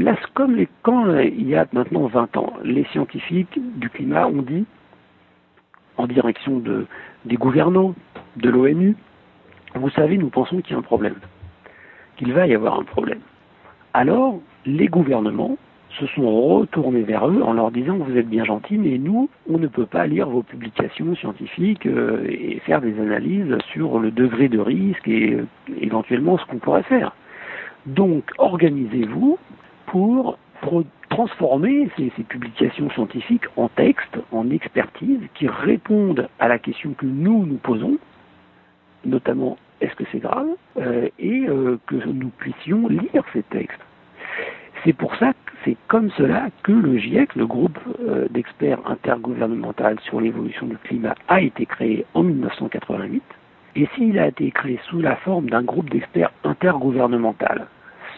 Là, 0.00 0.16
comme 0.32 0.56
les, 0.56 0.66
quand 0.80 1.08
euh, 1.08 1.24
il 1.24 1.46
y 1.46 1.54
a 1.54 1.66
maintenant 1.74 2.06
20 2.06 2.34
ans, 2.38 2.54
les 2.64 2.84
scientifiques 2.84 3.60
du 3.78 3.90
climat 3.90 4.26
ont 4.28 4.40
dit, 4.40 4.64
en 5.98 6.06
direction 6.06 6.58
de, 6.58 6.86
des 7.26 7.36
gouvernants, 7.36 7.94
de 8.36 8.48
l'ONU, 8.48 8.96
vous 9.74 9.90
savez, 9.90 10.16
nous 10.16 10.30
pensons 10.30 10.62
qu'il 10.62 10.72
y 10.72 10.74
a 10.74 10.78
un 10.78 10.82
problème, 10.82 11.16
qu'il 12.16 12.32
va 12.32 12.46
y 12.46 12.54
avoir 12.54 12.80
un 12.80 12.84
problème. 12.84 13.20
Alors, 13.92 14.40
les 14.64 14.86
gouvernements 14.86 15.58
se 15.90 16.06
sont 16.06 16.56
retournés 16.56 17.02
vers 17.02 17.28
eux 17.28 17.42
en 17.42 17.52
leur 17.52 17.70
disant 17.70 17.98
vous 17.98 18.16
êtes 18.16 18.28
bien 18.28 18.44
gentils, 18.44 18.78
mais 18.78 18.96
nous, 18.96 19.28
on 19.50 19.58
ne 19.58 19.66
peut 19.66 19.84
pas 19.84 20.06
lire 20.06 20.30
vos 20.30 20.42
publications 20.42 21.14
scientifiques 21.14 21.84
euh, 21.84 22.24
et 22.26 22.58
faire 22.60 22.80
des 22.80 22.98
analyses 22.98 23.54
sur 23.70 23.98
le 23.98 24.10
degré 24.10 24.48
de 24.48 24.60
risque 24.60 25.06
et 25.06 25.34
euh, 25.34 25.46
éventuellement 25.78 26.38
ce 26.38 26.46
qu'on 26.46 26.58
pourrait 26.58 26.84
faire. 26.84 27.14
Donc, 27.84 28.24
organisez-vous 28.38 29.38
pour, 29.90 30.38
transformer 31.08 31.88
ces, 31.96 32.10
publications 32.22 32.90
scientifiques 32.90 33.46
en 33.56 33.68
textes, 33.68 34.18
en 34.30 34.48
expertise, 34.50 35.20
qui 35.34 35.48
répondent 35.48 36.28
à 36.38 36.48
la 36.48 36.58
question 36.58 36.92
que 36.92 37.06
nous 37.06 37.46
nous 37.46 37.56
posons, 37.56 37.98
notamment 39.04 39.56
est-ce 39.80 39.94
que 39.96 40.04
c'est 40.12 40.20
grave, 40.20 40.46
euh, 40.76 41.08
et 41.18 41.46
que 41.86 41.96
nous 42.06 42.28
puissions 42.38 42.88
lire 42.88 43.24
ces 43.32 43.42
textes. 43.44 43.80
C'est 44.84 44.92
pour 44.92 45.14
ça 45.16 45.32
c'est 45.64 45.76
comme 45.88 46.10
cela 46.12 46.48
que 46.62 46.72
le 46.72 46.96
GIEC, 46.96 47.34
le 47.34 47.46
groupe 47.46 47.78
euh, 48.00 48.26
d'experts 48.30 48.80
intergouvernemental 48.86 49.98
sur 50.00 50.20
l'évolution 50.20 50.66
du 50.66 50.76
climat, 50.78 51.14
a 51.28 51.40
été 51.40 51.66
créé 51.66 52.06
en 52.14 52.22
1988. 52.22 53.22
Et 53.76 53.86
s'il 53.94 54.18
a 54.18 54.28
été 54.28 54.50
créé 54.50 54.80
sous 54.88 55.00
la 55.00 55.16
forme 55.16 55.50
d'un 55.50 55.62
groupe 55.62 55.90
d'experts 55.90 56.32
intergouvernemental, 56.44 57.66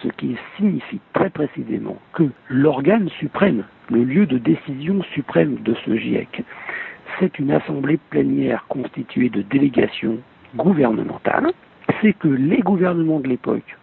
ce 0.02 0.08
qui 0.08 0.36
signifie 0.56 1.00
très 1.12 1.30
précisément 1.30 1.96
que 2.12 2.24
l'organe 2.48 3.08
suprême, 3.20 3.64
le 3.90 4.04
lieu 4.04 4.26
de 4.26 4.38
décision 4.38 5.02
suprême 5.14 5.56
de 5.62 5.74
ce 5.84 5.96
GIEC, 5.96 6.44
c'est 7.18 7.38
une 7.38 7.52
assemblée 7.52 7.98
plénière 8.10 8.64
constituée 8.68 9.28
de 9.28 9.42
délégations 9.42 10.18
gouvernementales, 10.56 11.52
c'est 12.00 12.14
que 12.14 12.28
les 12.28 12.60
gouvernements 12.60 13.20
de 13.20 13.28
l'époque 13.28 13.76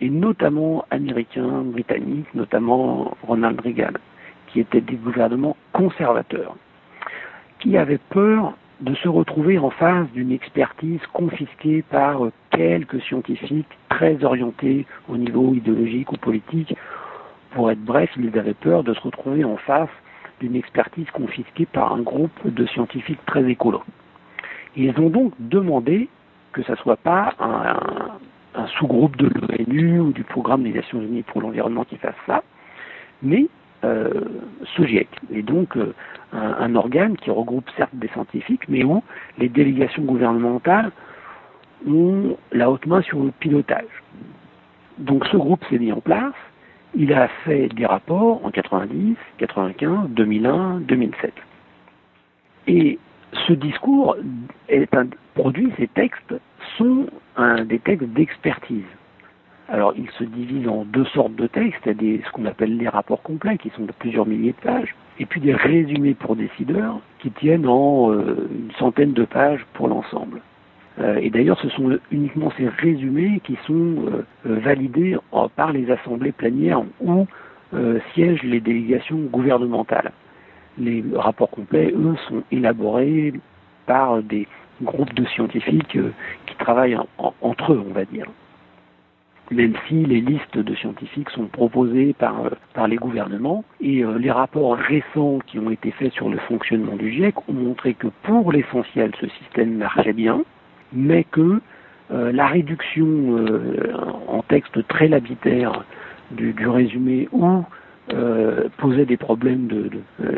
et 0.00 0.10
notamment 0.10 0.84
américains, 0.90 1.62
britanniques, 1.62 2.34
notamment 2.34 3.16
Ronald 3.22 3.60
Reagan, 3.60 3.92
qui 4.48 4.60
étaient 4.60 4.80
des 4.80 4.96
gouvernements 4.96 5.56
conservateurs, 5.72 6.56
qui 7.60 7.76
avaient 7.76 8.00
peur 8.10 8.54
de 8.80 8.94
se 8.96 9.08
retrouver 9.08 9.58
en 9.58 9.70
face 9.70 10.10
d'une 10.10 10.32
expertise 10.32 11.00
confisquée 11.12 11.82
par 11.82 12.30
quelques 12.52 13.00
scientifiques 13.02 13.66
très 13.88 14.22
orientés 14.24 14.86
au 15.08 15.16
niveau 15.16 15.54
idéologique 15.54 16.12
ou 16.12 16.16
politique. 16.16 16.76
Pour 17.52 17.70
être 17.70 17.82
bref, 17.82 18.10
ils 18.16 18.38
avaient 18.38 18.54
peur 18.54 18.84
de 18.84 18.94
se 18.94 19.00
retrouver 19.00 19.44
en 19.44 19.56
face 19.56 19.90
d'une 20.40 20.56
expertise 20.56 21.10
confisquée 21.10 21.66
par 21.66 21.92
un 21.92 22.00
groupe 22.00 22.30
de 22.44 22.66
scientifiques 22.66 23.24
très 23.26 23.48
écolos. 23.50 23.82
Ils 24.76 24.98
ont 24.98 25.10
donc 25.10 25.32
demandé 25.38 26.08
que 26.52 26.62
ce 26.62 26.72
ne 26.72 26.76
soit 26.76 26.96
pas 26.96 27.34
un, 27.40 28.66
sous-groupe 28.78 29.16
de 29.16 29.28
l'ONU 29.28 30.00
ou 30.00 30.12
du 30.12 30.24
programme 30.24 30.62
des 30.62 30.72
Nations 30.72 31.00
Unies 31.00 31.22
pour 31.22 31.40
l'environnement 31.40 31.84
qui 31.84 31.96
fasse 31.96 32.14
ça, 32.26 32.42
mais 33.22 33.46
euh, 33.84 34.10
ce 34.76 34.84
GIEC 34.84 35.08
est 35.34 35.42
donc 35.42 35.76
euh, 35.76 35.94
un, 36.32 36.74
organe 36.74 37.16
qui 37.16 37.30
regroupe 37.30 37.68
certes 37.76 37.94
des 37.94 38.08
scientifiques, 38.08 38.68
mais 38.68 38.84
où 38.84 39.02
les 39.38 39.48
délégations 39.48 40.02
gouvernementales 40.02 40.92
ont 41.86 42.36
la 42.52 42.70
haute 42.70 42.86
main 42.86 43.02
sur 43.02 43.22
le 43.22 43.30
pilotage. 43.30 44.02
Donc 44.98 45.26
ce 45.26 45.36
groupe 45.36 45.64
s'est 45.70 45.78
mis 45.78 45.92
en 45.92 46.00
place, 46.00 46.34
il 46.94 47.12
a 47.12 47.28
fait 47.44 47.68
des 47.68 47.86
rapports 47.86 48.44
en 48.44 48.50
90, 48.50 49.16
95, 49.38 50.10
2001, 50.10 50.80
2007. 50.80 51.32
Et 52.66 52.98
ce 53.46 53.52
discours 53.54 54.16
est 54.68 54.94
un 54.94 55.06
produit, 55.34 55.72
ces 55.78 55.88
textes 55.88 56.34
sont 56.76 57.06
des 57.64 57.78
textes 57.78 58.08
d'expertise. 58.08 58.84
Alors, 59.68 59.94
ils 59.96 60.10
se 60.18 60.24
divisent 60.24 60.68
en 60.68 60.84
deux 60.84 61.06
sortes 61.06 61.34
de 61.34 61.46
textes. 61.46 61.86
Il 61.86 62.16
y 62.16 62.22
a 62.22 62.26
ce 62.26 62.32
qu'on 62.32 62.44
appelle 62.44 62.76
les 62.76 62.88
rapports 62.88 63.22
complets, 63.22 63.56
qui 63.56 63.70
sont 63.70 63.84
de 63.84 63.92
plusieurs 63.92 64.26
milliers 64.26 64.52
de 64.52 64.62
pages, 64.62 64.94
et 65.18 65.24
puis 65.24 65.40
des 65.40 65.54
résumés 65.54 66.14
pour 66.14 66.36
décideurs, 66.36 67.00
qui 67.20 67.30
tiennent 67.30 67.66
en 67.66 68.12
euh, 68.12 68.50
une 68.52 68.72
centaine 68.72 69.14
de 69.14 69.24
pages 69.24 69.64
pour 69.72 69.88
l'ensemble. 69.88 70.42
Euh, 71.00 71.16
et 71.16 71.30
d'ailleurs, 71.30 71.58
ce 71.60 71.68
sont 71.70 71.98
uniquement 72.10 72.52
ces 72.56 72.68
résumés 72.68 73.40
qui 73.44 73.56
sont 73.66 73.96
euh, 74.06 74.24
validés 74.44 75.16
par 75.56 75.72
les 75.72 75.90
assemblées 75.90 76.32
plénières 76.32 76.82
où 77.00 77.26
siègent 78.12 78.42
les 78.42 78.60
délégations 78.60 79.16
gouvernementales. 79.32 80.12
Les 80.76 81.02
rapports 81.14 81.48
complets, 81.48 81.90
eux, 81.96 82.16
sont 82.28 82.42
élaborés 82.50 83.32
par 83.86 84.22
des 84.22 84.46
groupes 84.82 85.14
de 85.14 85.24
scientifiques 85.26 85.96
euh, 85.96 86.12
qui 86.46 86.54
travaillent 86.56 86.98
entre 87.18 87.72
eux, 87.72 87.84
on 87.86 87.92
va 87.92 88.04
dire. 88.04 88.26
Même 89.50 89.74
si 89.86 90.04
les 90.06 90.20
listes 90.20 90.56
de 90.56 90.74
scientifiques 90.74 91.28
sont 91.30 91.46
proposées 91.46 92.14
par, 92.14 92.46
euh, 92.46 92.50
par 92.74 92.88
les 92.88 92.96
gouvernements, 92.96 93.64
et 93.80 94.02
euh, 94.02 94.18
les 94.18 94.30
rapports 94.30 94.76
récents 94.76 95.38
qui 95.46 95.58
ont 95.58 95.70
été 95.70 95.90
faits 95.92 96.12
sur 96.12 96.28
le 96.28 96.38
fonctionnement 96.38 96.96
du 96.96 97.10
GIEC 97.12 97.34
ont 97.48 97.52
montré 97.52 97.94
que 97.94 98.08
pour 98.22 98.52
l'essentiel, 98.52 99.12
ce 99.20 99.28
système 99.28 99.76
marchait 99.76 100.12
bien, 100.12 100.42
mais 100.92 101.24
que 101.24 101.60
la 102.10 102.46
réduction 102.46 103.06
en 104.28 104.42
texte 104.42 104.86
très 104.88 105.08
labitaire 105.08 105.84
du, 106.30 106.54
résumé 106.68 107.26
ou 107.32 107.64
posait 108.76 109.06
des 109.06 109.16
problèmes 109.16 109.66
de, 109.66 109.90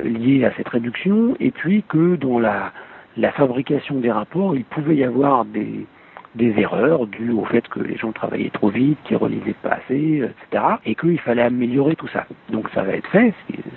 liés 0.04 0.44
à 0.44 0.52
cette 0.56 0.68
réduction, 0.68 1.36
et 1.40 1.50
puis 1.50 1.82
que 1.88 2.14
dans 2.14 2.38
la, 2.38 2.72
la 3.16 3.32
fabrication 3.32 3.98
des 3.98 4.12
rapports, 4.12 4.54
il 4.54 4.64
pouvait 4.64 4.96
y 4.96 5.04
avoir 5.04 5.44
des, 5.44 5.86
des 6.34 6.54
erreurs 6.58 7.06
dues 7.06 7.32
au 7.32 7.44
fait 7.44 7.66
que 7.68 7.80
les 7.80 7.96
gens 7.96 8.12
travaillaient 8.12 8.50
trop 8.50 8.68
vite, 8.68 8.98
qu'ils 9.04 9.16
relisaient 9.16 9.54
pas 9.62 9.78
assez, 9.84 10.22
etc. 10.22 10.64
Et 10.84 10.94
qu'il 10.94 11.18
fallait 11.20 11.42
améliorer 11.42 11.96
tout 11.96 12.08
ça. 12.08 12.26
Donc 12.50 12.68
ça 12.74 12.82
va 12.82 12.94
être 12.94 13.08
fait, 13.08 13.32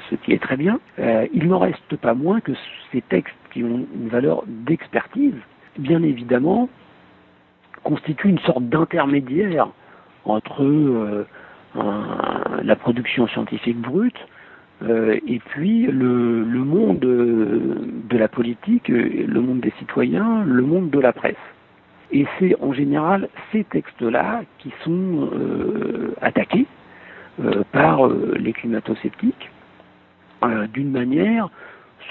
ce 0.09 0.15
qui 0.15 0.33
est 0.33 0.41
très 0.41 0.57
bien. 0.57 0.79
Euh, 0.99 1.27
il 1.33 1.47
n'en 1.47 1.59
reste 1.59 1.95
pas 1.97 2.13
moins 2.13 2.39
que 2.39 2.53
ces 2.91 3.01
textes 3.01 3.35
qui 3.51 3.63
ont 3.63 3.85
une 3.95 4.09
valeur 4.09 4.43
d'expertise, 4.47 5.35
bien 5.77 6.03
évidemment, 6.03 6.69
constituent 7.83 8.29
une 8.29 8.39
sorte 8.39 8.63
d'intermédiaire 8.63 9.69
entre 10.25 10.63
euh, 10.63 11.25
la 12.63 12.75
production 12.75 13.27
scientifique 13.27 13.79
brute 13.79 14.17
euh, 14.83 15.17
et 15.27 15.39
puis 15.39 15.87
le, 15.87 16.45
monde 16.45 16.99
de 16.99 18.17
la 18.17 18.27
politique, 18.27 18.87
le 18.89 19.41
monde 19.41 19.59
des 19.59 19.73
citoyens, 19.79 20.43
le 20.45 20.61
monde 20.61 20.89
de 20.89 20.99
la 20.99 21.13
presse. 21.13 21.35
Et 22.11 22.25
c'est 22.39 22.55
en 22.61 22.73
général 22.73 23.27
ces 23.51 23.63
textes-là 23.65 24.43
qui 24.59 24.71
sont 24.83 25.29
euh, 25.33 26.13
attaqués 26.21 26.67
euh, 27.43 27.63
par 27.71 28.07
les 28.07 28.53
climato-sceptiques 28.53 29.51
d'une 30.71 30.91
manière 30.91 31.49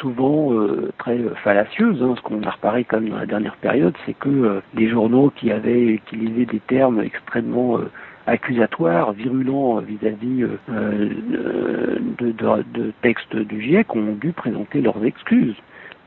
souvent 0.01 0.53
très 0.99 1.19
fallacieuse. 1.43 2.03
Hein. 2.03 2.15
Ce 2.17 2.23
qu'on 2.23 2.43
a 2.43 2.51
reparé 2.51 2.85
comme 2.85 3.09
dans 3.09 3.19
la 3.19 3.27
dernière 3.27 3.57
période, 3.57 3.95
c'est 4.05 4.15
que 4.15 4.63
les 4.75 4.89
journaux 4.89 5.33
qui 5.35 5.51
avaient 5.51 5.87
utilisé 5.87 6.47
des 6.47 6.61
termes 6.61 7.01
extrêmement 7.01 7.81
accusatoires, 8.27 9.13
virulents 9.13 9.79
vis-à-vis 9.79 10.43
euh, 10.43 10.59
euh, 10.71 11.99
de, 12.19 12.33
de, 12.33 12.93
textes 13.03 13.37
du 13.37 13.63
GIEC 13.63 13.95
ont 13.95 14.15
dû 14.15 14.33
présenter 14.33 14.81
leurs 14.81 15.03
excuses 15.05 15.57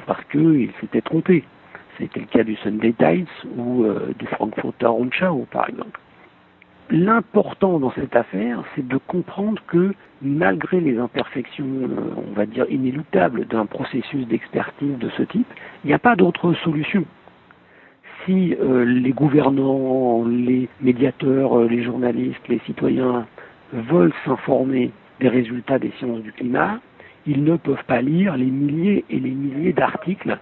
parce 0.06 0.24
qu'ils 0.26 0.72
s'étaient 0.82 1.02
trompés. 1.02 1.44
C'était 1.98 2.20
le 2.22 2.26
cas 2.28 2.44
du 2.44 2.56
Sunday 2.58 2.94
Times 2.98 3.28
ou 3.58 3.84
euh, 3.84 4.14
du 4.18 4.26
Frankfurter 4.28 4.88
Rundschau, 4.88 5.48
par 5.52 5.68
exemple. 5.70 6.00
L'important 6.92 7.80
dans 7.80 7.92
cette 7.92 8.16
affaire, 8.16 8.64
c'est 8.76 8.88
de 8.88 8.98
comprendre 8.98 9.62
que 9.68 9.94
malgré 10.24 10.80
les 10.82 10.98
imperfections, 10.98 11.66
on 12.18 12.34
va 12.34 12.48
dire, 12.48 12.66
inéluctables 12.70 13.46
d'un 13.46 13.68
processus 13.68 14.28
d'expertise 14.28 14.98
de 14.98 15.10
ce 15.10 15.22
type, 15.22 15.48
il 15.84 15.88
n'y 15.88 15.94
a 15.94 16.00
pas 16.00 16.16
d'autre 16.16 16.54
solution. 16.64 17.06
Si 18.26 18.56
euh, 18.60 18.86
les 18.86 19.12
gouvernants, 19.12 20.26
les 20.26 20.68
médiateurs, 20.82 21.60
euh, 21.60 21.68
les 21.68 21.84
journalistes, 21.84 22.48
les 22.48 22.60
citoyens 22.66 23.28
veulent 23.72 24.14
s'informer 24.26 24.92
des 25.20 25.30
résultats 25.30 25.78
des 25.78 25.92
sciences 26.00 26.22
du 26.22 26.32
climat, 26.32 26.80
ils 27.28 27.44
ne 27.44 27.56
peuvent 27.56 27.86
pas 27.86 28.02
lire 28.02 28.36
les 28.36 28.46
milliers 28.46 29.06
et 29.12 29.20
les 29.20 29.30
milliers 29.30 29.74
d'articles 29.74 30.40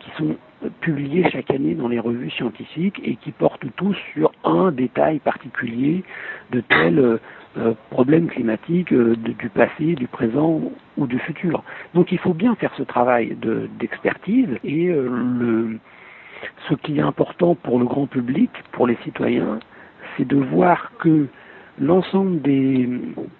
qui 0.00 0.10
sont 0.18 0.36
publiés 0.80 1.28
chaque 1.30 1.50
année 1.50 1.74
dans 1.74 1.88
les 1.88 2.00
revues 2.00 2.30
scientifiques 2.30 3.00
et 3.02 3.16
qui 3.16 3.32
portent 3.32 3.66
tous 3.76 3.96
sur 4.12 4.25
un 4.44 4.70
détail 4.70 5.18
particulier 5.18 6.04
de 6.50 6.60
tel 6.60 6.98
euh, 6.98 7.74
problème 7.90 8.26
climatique 8.28 8.92
du 8.92 9.48
passé, 9.48 9.94
du 9.94 10.06
présent 10.06 10.60
ou 10.96 11.06
du 11.06 11.18
futur. 11.18 11.62
Donc 11.94 12.12
il 12.12 12.18
faut 12.18 12.34
bien 12.34 12.54
faire 12.56 12.72
ce 12.76 12.82
travail 12.82 13.36
d'expertise 13.78 14.58
et 14.62 14.86
le, 14.88 15.78
ce 16.68 16.74
qui 16.74 16.98
est 16.98 17.02
important 17.02 17.54
pour 17.54 17.78
le 17.78 17.86
grand 17.86 18.06
public, 18.06 18.50
pour 18.72 18.86
les 18.86 18.96
citoyens, 19.04 19.58
c'est 20.16 20.26
de 20.26 20.36
voir 20.36 20.92
que 20.98 21.26
l'ensemble 21.80 22.40
des 22.42 22.88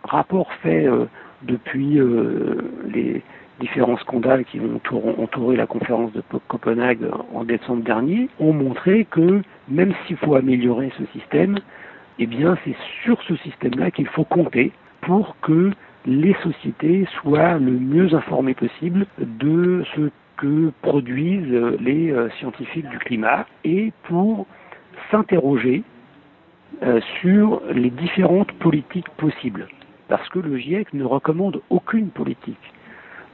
rapports 0.04 0.52
faits 0.62 0.86
euh, 0.86 1.06
depuis 1.42 1.98
euh, 1.98 2.56
les 2.92 3.22
différents 3.60 3.96
scandales 3.98 4.44
qui 4.44 4.60
ont 4.60 4.80
entouré 5.18 5.56
la 5.56 5.66
conférence 5.66 6.12
de 6.12 6.22
Copenhague 6.48 7.06
en 7.34 7.44
décembre 7.44 7.82
dernier 7.82 8.28
ont 8.38 8.52
montré 8.52 9.06
que 9.10 9.42
même 9.68 9.94
s'il 10.06 10.16
faut 10.16 10.34
améliorer 10.34 10.92
ce 10.98 11.04
système, 11.18 11.58
eh 12.18 12.26
bien 12.26 12.56
c'est 12.64 12.76
sur 13.02 13.20
ce 13.22 13.36
système-là 13.36 13.90
qu'il 13.90 14.08
faut 14.08 14.24
compter 14.24 14.72
pour 15.00 15.36
que 15.40 15.70
les 16.06 16.34
sociétés 16.42 17.06
soient 17.20 17.54
le 17.54 17.72
mieux 17.72 18.14
informées 18.14 18.54
possible 18.54 19.06
de 19.18 19.84
ce 19.94 20.10
que 20.36 20.70
produisent 20.82 21.78
les 21.80 22.14
scientifiques 22.38 22.88
du 22.90 22.98
climat 22.98 23.46
et 23.64 23.92
pour 24.04 24.46
s'interroger 25.10 25.82
sur 27.20 27.62
les 27.72 27.90
différentes 27.90 28.52
politiques 28.52 29.08
possibles. 29.16 29.66
Parce 30.08 30.28
que 30.28 30.38
le 30.38 30.56
GIEC 30.58 30.92
ne 30.94 31.04
recommande 31.04 31.60
aucune 31.70 32.10
politique. 32.10 32.58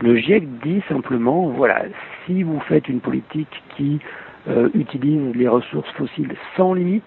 Le 0.02 0.16
GIEC 0.16 0.58
dit 0.64 0.82
simplement, 0.88 1.46
voilà, 1.50 1.84
si 2.26 2.42
vous 2.42 2.58
faites 2.66 2.88
une 2.88 2.98
politique 2.98 3.62
qui 3.76 4.00
euh, 4.48 4.68
utilise 4.74 5.32
les 5.36 5.46
ressources 5.46 5.88
fossiles 5.92 6.34
sans 6.56 6.74
limite, 6.74 7.06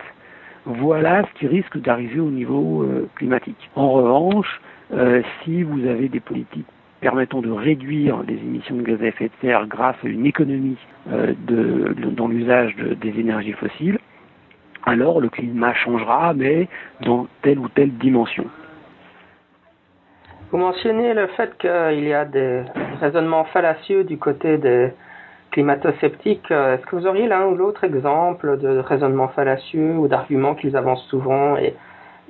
voilà 0.65 1.23
ce 1.23 1.39
qui 1.39 1.47
risque 1.47 1.77
d'arriver 1.77 2.21
au 2.21 2.29
niveau 2.29 2.83
euh, 2.83 3.09
climatique. 3.15 3.69
En 3.75 3.91
revanche, 3.91 4.61
euh, 4.93 5.21
si 5.43 5.63
vous 5.63 5.85
avez 5.85 6.07
des 6.07 6.21
politiques 6.21 6.67
permettant 7.01 7.41
de 7.41 7.51
réduire 7.51 8.23
les 8.25 8.35
émissions 8.35 8.77
de 8.77 8.83
gaz 8.83 9.01
à 9.01 9.07
effet 9.07 9.25
de 9.25 9.33
serre 9.41 9.67
grâce 9.67 9.97
à 10.01 10.07
une 10.07 10.25
économie 10.25 10.77
dans 11.05 12.27
l'usage 12.29 12.73
des 12.77 13.19
énergies 13.19 13.51
fossiles, 13.51 13.99
alors 14.85 15.19
le 15.19 15.27
climat 15.27 15.73
changera, 15.73 16.33
mais 16.33 16.69
dans 17.01 17.27
telle 17.41 17.59
ou 17.59 17.67
telle 17.67 17.91
dimension. 17.97 18.45
Vous 20.51 20.57
mentionnez 20.57 21.13
le 21.13 21.27
fait 21.27 21.57
qu'il 21.57 22.07
y 22.07 22.13
a 22.13 22.25
des 22.25 22.63
raisonnements 23.01 23.45
fallacieux 23.45 24.03
du 24.03 24.17
côté 24.17 24.57
des 24.57 24.91
climato-sceptiques. 25.51 26.51
Est-ce 26.51 26.85
que 26.85 26.97
vous 26.97 27.07
auriez 27.07 27.27
l'un 27.27 27.45
ou 27.45 27.55
l'autre 27.55 27.85
exemple 27.85 28.57
de 28.57 28.79
raisonnements 28.79 29.29
fallacieux 29.29 29.95
ou 29.95 30.07
d'arguments 30.09 30.53
qu'ils 30.53 30.75
avancent 30.75 31.07
souvent 31.07 31.55
et, 31.57 31.73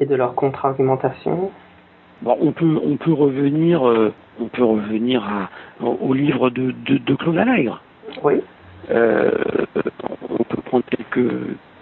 de 0.06 0.16
leur 0.16 0.36
contre-argumentation? 0.36 1.50
Bon, 2.22 2.38
on 2.40 2.52
peut 2.52 2.80
on 2.84 2.98
peut 2.98 3.14
revenir 3.14 3.88
euh, 3.88 4.14
on 4.40 4.46
peut 4.46 4.64
revenir 4.64 5.24
au 5.82 6.14
livre 6.14 6.50
de, 6.50 6.72
de, 6.72 7.16
Claude 7.16 7.38
Allègre. 7.38 7.82
Oui. 8.24 8.42
Euh, 8.92 9.32
on 10.30 10.44
peut 10.44 10.62
prendre 10.66 10.84
quelques 10.86 11.34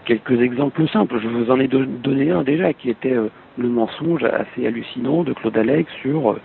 quelques 0.06 0.42
exemples 0.42 0.88
simples. 0.90 1.20
Je 1.22 1.28
vous 1.28 1.52
en 1.52 1.60
ai 1.60 1.68
donné 1.68 2.32
un 2.32 2.44
déjà 2.44 2.74
qui 2.74 2.90
était 2.90 3.14
euh, 3.14 3.30
le 3.58 3.70
mensonge 3.70 4.24
assez 4.24 4.68
hallucinant 4.68 5.24
de 5.24 5.34
Claude 5.34 5.58
Allègre 5.58 5.90
sur 6.02 6.38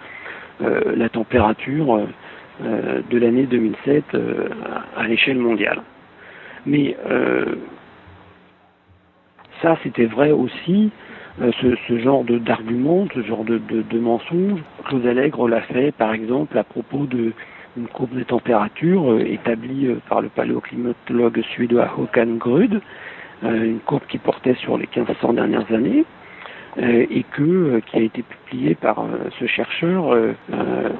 euh, 0.62 0.80
la 0.96 1.08
température 1.08 2.06
euh, 2.64 3.02
de 3.08 3.18
l'année 3.18 3.44
2007 3.44 4.16
à 4.96 5.06
l'échelle 5.06 5.38
mondiale. 5.38 5.82
Mais 6.66 6.96
ça, 9.62 9.78
c'était 9.82 10.06
vrai 10.06 10.32
aussi, 10.32 10.90
ce, 11.40 11.98
genre 11.98 12.24
d'argument, 12.24 13.06
ce 13.14 13.22
genre 13.22 13.44
de, 13.44 13.58
de, 13.58 13.98
mensonge. 13.98 14.60
Claude 14.84 15.06
Allègre 15.06 15.48
l'a 15.48 15.62
fait, 15.62 15.92
par 15.92 16.12
exemple, 16.12 16.58
à 16.58 16.64
propos 16.64 17.06
de 17.06 17.32
une 17.76 17.86
courbe 17.86 18.18
de 18.18 18.24
température 18.24 19.20
établie 19.20 19.88
par 20.08 20.20
le 20.20 20.28
paléoclimatologue 20.28 21.42
suédois 21.54 21.92
Håkan 21.96 22.36
Grud, 22.36 22.74
euh, 22.74 22.80
une 23.42 23.80
courbe 23.80 24.02
qui 24.08 24.18
portait 24.18 24.54
sur 24.54 24.76
les 24.76 24.88
1500 24.94 25.34
dernières 25.34 25.70
années 25.72 26.04
euh, 26.78 27.06
et 27.10 27.24
que 27.24 27.42
euh, 27.42 27.80
qui 27.86 27.96
a 27.96 28.00
été 28.00 28.22
publiée 28.22 28.74
par 28.74 29.04
ce 29.38 29.46
chercheur 29.46 30.16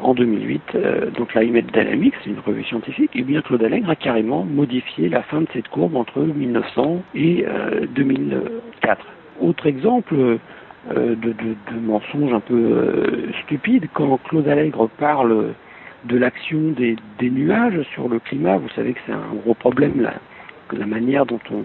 en 0.03 0.15
2008, 0.15 0.77
donc 1.17 1.35
la 1.35 1.45
Dynamics, 1.45 2.15
une 2.27 2.39
revue 2.45 2.65
scientifique, 2.65 3.11
et 3.15 3.23
bien 3.23 3.41
Claude 3.41 3.63
Allègre 3.63 3.91
a 3.91 3.97
carrément 3.97 4.45
modifié 4.45 5.09
la 5.09 5.23
fin 5.23 5.41
de 5.41 5.47
cette 5.53 5.69
courbe 5.69 5.97
entre 5.97 6.21
1900 6.21 7.03
et 7.15 7.47
2004. 7.95 9.07
Autre 9.41 9.67
exemple 9.67 10.15
de, 10.15 11.15
de, 11.15 11.33
de, 11.33 11.81
mensonge 11.81 12.33
un 12.33 12.41
peu 12.41 13.33
stupide, 13.45 13.89
quand 13.95 14.19
Claude 14.29 14.49
Allègre 14.49 14.89
parle 14.99 15.55
de 16.05 16.17
l'action 16.17 16.59
des, 16.77 16.97
nuages 17.31 17.83
sur 17.95 18.09
le 18.09 18.19
climat, 18.19 18.57
vous 18.57 18.69
savez 18.71 18.93
que 18.93 19.01
c'est 19.07 19.13
un 19.13 19.35
gros 19.43 19.55
problème, 19.55 20.09
la 20.73 20.87
manière 20.87 21.27
dont 21.27 21.41
on, 21.51 21.65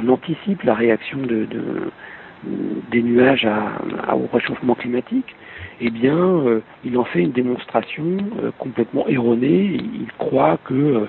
on 0.00 0.08
anticipe 0.08 0.62
la 0.62 0.74
réaction 0.74 1.18
de, 1.18 1.46
des 2.90 3.02
nuages 3.02 3.48
au 4.12 4.28
réchauffement 4.32 4.74
climatique, 4.74 5.34
eh 5.80 5.90
bien, 5.90 6.16
euh, 6.16 6.60
il 6.84 6.96
en 6.98 7.04
fait 7.04 7.20
une 7.20 7.32
démonstration 7.32 8.16
euh, 8.40 8.50
complètement 8.58 9.06
erronée. 9.08 9.78
Il 9.78 10.06
croit 10.18 10.58
que 10.64 11.08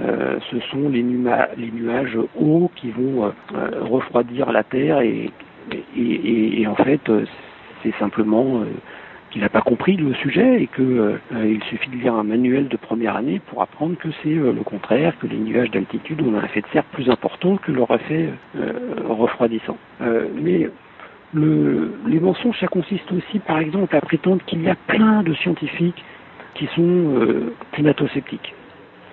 euh, 0.00 0.38
ce 0.50 0.60
sont 0.70 0.88
les, 0.88 1.02
nuages 1.02 2.18
hauts 2.36 2.70
qui 2.76 2.90
vont 2.90 3.32
refroidir 3.82 4.52
la 4.52 4.64
Terre 4.64 5.00
et 5.00 5.30
en 6.66 6.74
fait, 6.74 7.00
c'est 7.82 7.94
simplement 7.98 8.64
qu'il 9.34 9.42
n'a 9.42 9.48
pas 9.48 9.62
compris 9.62 9.96
le 9.96 10.14
sujet 10.14 10.62
et 10.62 10.68
qu'il 10.68 10.84
euh, 10.84 11.58
suffit 11.68 11.90
de 11.90 11.96
lire 11.96 12.14
un 12.14 12.22
manuel 12.22 12.68
de 12.68 12.76
première 12.76 13.16
année 13.16 13.40
pour 13.48 13.62
apprendre 13.62 13.96
que 13.96 14.08
c'est 14.22 14.28
euh, 14.28 14.52
le 14.52 14.62
contraire, 14.62 15.18
que 15.18 15.26
les 15.26 15.38
nuages 15.38 15.72
d'altitude 15.72 16.22
ont 16.22 16.38
un 16.38 16.44
effet 16.44 16.60
de 16.60 16.66
serre 16.72 16.84
plus 16.84 17.10
important 17.10 17.56
que 17.56 17.72
leur 17.72 17.90
effet 17.90 18.28
euh, 18.56 18.72
refroidissant. 19.08 19.76
mais 20.40 20.70
le, 21.32 21.94
les 22.06 22.20
mensonges, 22.20 22.60
ça 22.60 22.68
consiste 22.68 23.10
aussi, 23.10 23.40
par 23.40 23.58
exemple, 23.58 23.96
à 23.96 24.00
prétendre 24.00 24.40
qu'il 24.46 24.62
y 24.62 24.70
a 24.70 24.76
plein 24.76 25.24
de 25.24 25.34
scientifiques 25.34 26.04
qui 26.54 26.68
sont 26.76 27.50
climato-sceptiques, 27.72 28.54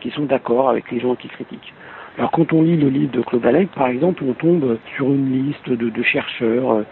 qui 0.01 0.12
sont 0.12 0.25
d'accord 0.25 0.69
avec 0.69 0.91
les 0.91 0.99
gens 0.99 1.15
qui 1.15 1.29
critiquent. 1.29 1.73
Alors 2.19 2.29
quand 2.29 2.53
on 2.53 2.62
lit 2.62 2.77
le 2.77 2.89
livre 2.89 3.12
de 3.12 3.21
Claude 3.21 3.43
Allègre, 3.47 3.71
par 3.71 3.88
exemple, 3.88 4.23
on 4.27 4.34
tombe 4.34 4.77
sur 4.95 5.07
une 5.07 5.47
liste 5.47 5.67
de, 5.67 5.89
de 5.89 6.03
chercheurs 6.03 6.84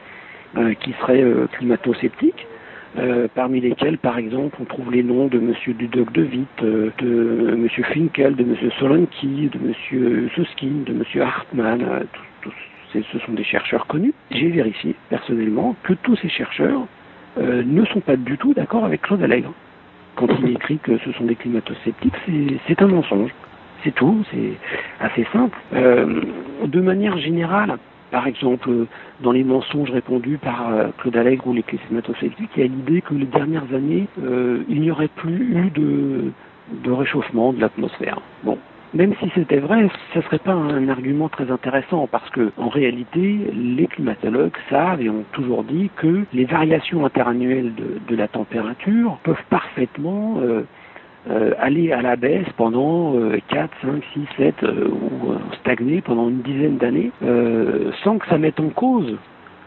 qui 0.79 0.93
seraient 0.93 1.23
climato-sceptiques, 1.51 2.47
euh, 2.97 3.27
parmi 3.33 3.61
lesquels, 3.61 3.97
par 3.97 4.17
exemple, 4.17 4.57
on 4.59 4.65
trouve 4.65 4.91
les 4.91 5.03
noms 5.03 5.27
de 5.27 5.37
M. 5.37 5.53
Dudok 5.77 6.11
de 6.11 6.23
Witt, 6.23 6.63
euh, 6.63 6.89
de 6.97 7.49
M. 7.53 7.67
Finkel, 7.93 8.35
de 8.35 8.43
M. 8.43 8.55
Solanki, 8.79 9.49
de 9.51 9.59
M. 9.59 10.29
Susskind, 10.33 10.85
de 10.85 10.93
M. 10.93 11.21
Hartmann, 11.21 11.81
euh, 11.83 12.03
ce 12.91 13.19
sont 13.19 13.33
des 13.33 13.43
chercheurs 13.43 13.85
connus. 13.85 14.13
J'ai 14.31 14.49
vérifié 14.49 14.95
personnellement 15.09 15.75
que 15.83 15.93
tous 15.93 16.15
ces 16.15 16.29
chercheurs 16.29 16.87
ne 17.37 17.85
sont 17.85 17.99
pas 17.99 18.15
du 18.15 18.35
tout 18.39 18.55
d'accord 18.55 18.83
avec 18.83 19.03
Claude 19.03 19.21
Allègre. 19.21 19.53
Quand 20.15 20.27
il 20.41 20.49
écrit 20.49 20.79
que 20.79 20.97
ce 20.97 21.11
sont 21.11 21.25
des 21.25 21.35
climato-sceptiques, 21.35 22.15
c'est 22.67 22.81
un 22.81 22.87
mensonge. 22.87 23.29
C'est 23.83 23.93
tout, 23.93 24.25
c'est 24.31 24.53
assez 24.99 25.25
simple. 25.31 25.55
de 25.71 26.81
manière 26.81 27.19
générale, 27.19 27.77
par 28.11 28.27
exemple, 28.27 28.69
dans 29.21 29.31
les 29.31 29.43
mensonges 29.43 29.91
répondus 29.91 30.37
par 30.37 30.69
euh, 30.69 30.87
Claude 30.97 31.15
Allègre 31.15 31.47
ou 31.47 31.53
les 31.53 31.63
climato-sceptiques, 31.63 32.49
il 32.55 32.61
y 32.61 32.65
a 32.65 32.67
l'idée 32.67 33.01
que 33.01 33.13
les 33.13 33.25
dernières 33.25 33.73
années, 33.73 34.07
euh, 34.23 34.63
il 34.67 34.81
n'y 34.81 34.91
aurait 34.91 35.09
plus 35.09 35.55
eu 35.57 35.69
de, 35.69 36.31
de 36.83 36.91
réchauffement 36.91 37.53
de 37.53 37.61
l'atmosphère. 37.61 38.19
Bon, 38.43 38.57
même 38.93 39.13
si 39.19 39.29
c'était 39.35 39.59
vrai, 39.59 39.87
ce 40.13 40.19
ne 40.19 40.23
serait 40.23 40.39
pas 40.39 40.53
un 40.53 40.89
argument 40.89 41.29
très 41.29 41.51
intéressant 41.51 42.07
parce 42.07 42.27
que, 42.31 42.51
en 42.57 42.69
réalité, 42.69 43.37
les 43.53 43.85
climatologues 43.85 44.57
savent 44.69 45.01
et 45.01 45.09
ont 45.09 45.25
toujours 45.31 45.63
dit 45.63 45.91
que 45.95 46.25
les 46.33 46.45
variations 46.45 47.05
interannuelles 47.05 47.73
de, 47.75 47.99
de 48.07 48.15
la 48.15 48.27
température 48.27 49.19
peuvent 49.23 49.43
parfaitement 49.49 50.37
euh, 50.41 50.63
euh, 51.29 51.51
aller 51.59 51.91
à 51.91 52.01
la 52.01 52.15
baisse 52.15 52.47
pendant 52.55 53.13
4, 53.49 53.69
5, 53.81 54.03
6, 54.13 54.19
7 54.37 54.55
ou 54.63 55.31
euh, 55.31 55.37
stagner 55.59 56.01
pendant 56.01 56.29
une 56.29 56.41
dizaine 56.41 56.77
d'années 56.77 57.11
euh, 57.23 57.91
sans 58.03 58.17
que 58.17 58.27
ça 58.27 58.37
mette 58.37 58.59
en 58.59 58.69
cause 58.69 59.17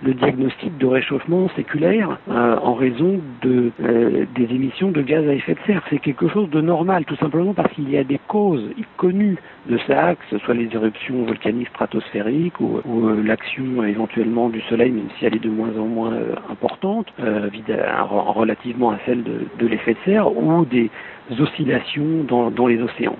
le 0.02 0.14
diagnostic 0.14 0.76
de 0.78 0.86
réchauffement 0.86 1.48
séculaire 1.56 2.18
euh, 2.28 2.56
en 2.56 2.74
raison 2.74 3.20
de, 3.42 3.70
euh, 3.82 4.24
des 4.34 4.44
émissions 4.44 4.90
de 4.90 5.00
gaz 5.00 5.26
à 5.28 5.32
effet 5.32 5.54
de 5.54 5.60
serre. 5.66 5.82
C'est 5.90 5.98
quelque 5.98 6.28
chose 6.28 6.50
de 6.50 6.60
normal, 6.60 7.04
tout 7.04 7.16
simplement 7.16 7.54
parce 7.54 7.72
qu'il 7.72 7.88
y 7.88 7.96
a 7.96 8.04
des 8.04 8.20
causes 8.28 8.68
connues 8.96 9.38
de 9.68 9.78
ça, 9.86 10.14
que 10.14 10.24
ce 10.30 10.38
soit 10.38 10.54
les 10.54 10.68
éruptions 10.74 11.24
volcaniques 11.24 11.68
stratosphériques 11.68 12.60
ou, 12.60 12.80
ou 12.84 13.08
euh, 13.08 13.22
l'action 13.22 13.84
éventuellement 13.84 14.48
du 14.48 14.60
Soleil, 14.62 14.90
même 14.90 15.08
si 15.18 15.26
elle 15.26 15.36
est 15.36 15.42
de 15.42 15.50
moins 15.50 15.76
en 15.78 15.86
moins 15.86 16.12
importante, 16.50 17.12
relativement 17.18 18.90
à 18.90 18.98
celle 19.06 19.22
de, 19.22 19.46
de 19.58 19.66
l'effet 19.66 19.94
de 19.94 19.98
serre, 20.04 20.36
ou 20.36 20.64
des 20.64 20.90
oscillations 21.38 22.24
dans, 22.26 22.50
dans 22.50 22.66
les 22.66 22.80
océans. 22.82 23.16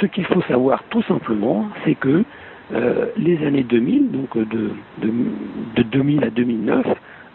Ce 0.00 0.06
qu'il 0.06 0.24
faut 0.24 0.42
savoir 0.42 0.82
tout 0.90 1.02
simplement, 1.02 1.68
c'est 1.84 1.94
que 1.94 2.24
euh, 2.72 3.06
les 3.16 3.44
années 3.44 3.64
2000, 3.64 4.10
donc 4.10 4.36
euh, 4.36 4.44
de, 4.46 4.70
de, 5.02 5.12
de 5.76 5.82
2000 5.82 6.24
à 6.24 6.30
2009, 6.30 6.86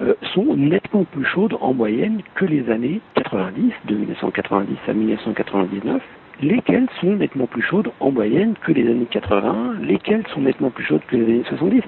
euh, 0.01 0.13
sont 0.33 0.55
nettement 0.55 1.03
plus 1.03 1.25
chaudes 1.25 1.55
en 1.59 1.73
moyenne 1.73 2.21
que 2.35 2.45
les 2.45 2.69
années 2.69 3.01
90, 3.15 3.71
de 3.85 3.95
1990 3.95 4.77
à 4.87 4.93
1999, 4.93 6.01
lesquelles 6.41 6.87
sont 7.01 7.15
nettement 7.15 7.45
plus 7.47 7.61
chaudes 7.61 7.89
en 7.99 8.11
moyenne 8.11 8.53
que 8.63 8.71
les 8.71 8.89
années 8.89 9.07
80, 9.09 9.75
lesquelles 9.81 10.23
sont 10.33 10.41
nettement 10.41 10.69
plus 10.69 10.85
chaudes 10.85 11.01
que 11.07 11.15
les 11.15 11.23
années 11.23 11.43
70. 11.49 11.81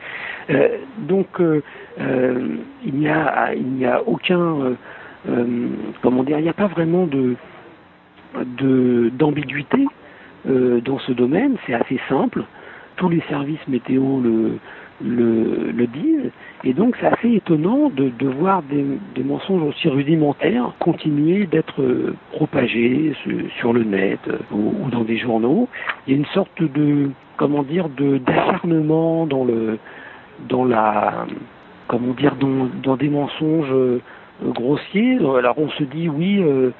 Euh, 0.49 0.78
donc 1.08 1.28
il 1.39 2.93
n'y 2.93 3.08
a, 3.08 4.02
aucun, 4.08 4.75
comment 6.02 6.23
dire, 6.23 6.39
il 6.39 6.43
n'y 6.43 6.49
a 6.49 6.54
pas 6.54 6.67
vraiment 6.67 7.08
d'ambiguïté 9.17 9.86
dans 10.45 10.99
ce 10.99 11.12
domaine, 11.12 11.58
c'est 11.67 11.75
assez 11.75 11.99
simple. 12.10 12.43
Tous 12.99 13.07
les 13.07 13.21
services 13.29 13.65
météo 13.69 14.19
le, 14.19 14.59
le, 15.01 15.88
disent. 15.88 16.31
Et 16.65 16.73
donc 16.73 16.97
c'est 16.99 17.07
assez 17.07 17.31
étonnant 17.33 17.89
de, 17.89 18.09
de 18.19 18.27
voir 18.27 18.62
des, 18.63 18.85
des, 19.15 19.23
mensonges 19.23 19.63
aussi 19.63 19.88
rudimentaires 19.88 20.73
continuer 20.79 21.45
d'être 21.45 21.81
propagés 22.33 23.15
sur 23.57 23.71
le 23.71 23.85
net 23.85 24.19
ou, 24.51 24.73
ou, 24.83 24.89
dans 24.89 25.05
des 25.05 25.17
journaux. 25.17 25.69
Il 26.05 26.12
y 26.12 26.15
a 26.17 26.19
une 26.19 26.25
sorte 26.27 26.62
de 26.62 27.09
comment 27.38 27.63
dire 27.63 27.88
de 27.88 28.17
d'acharnement 28.17 29.25
dans 29.25 29.45
le 29.45 29.79
dans 30.49 30.65
la 30.65 31.25
comment 31.88 32.13
dire 32.13 32.35
dans, 32.35 32.67
dans 32.83 32.97
des 32.97 33.09
mensonges 33.09 33.73
grossiers. 34.43 35.19
Alors 35.38 35.57
on 35.57 35.69
se 35.69 35.83
dit 35.85 36.09
oui. 36.09 36.39
Euh, 36.39 36.71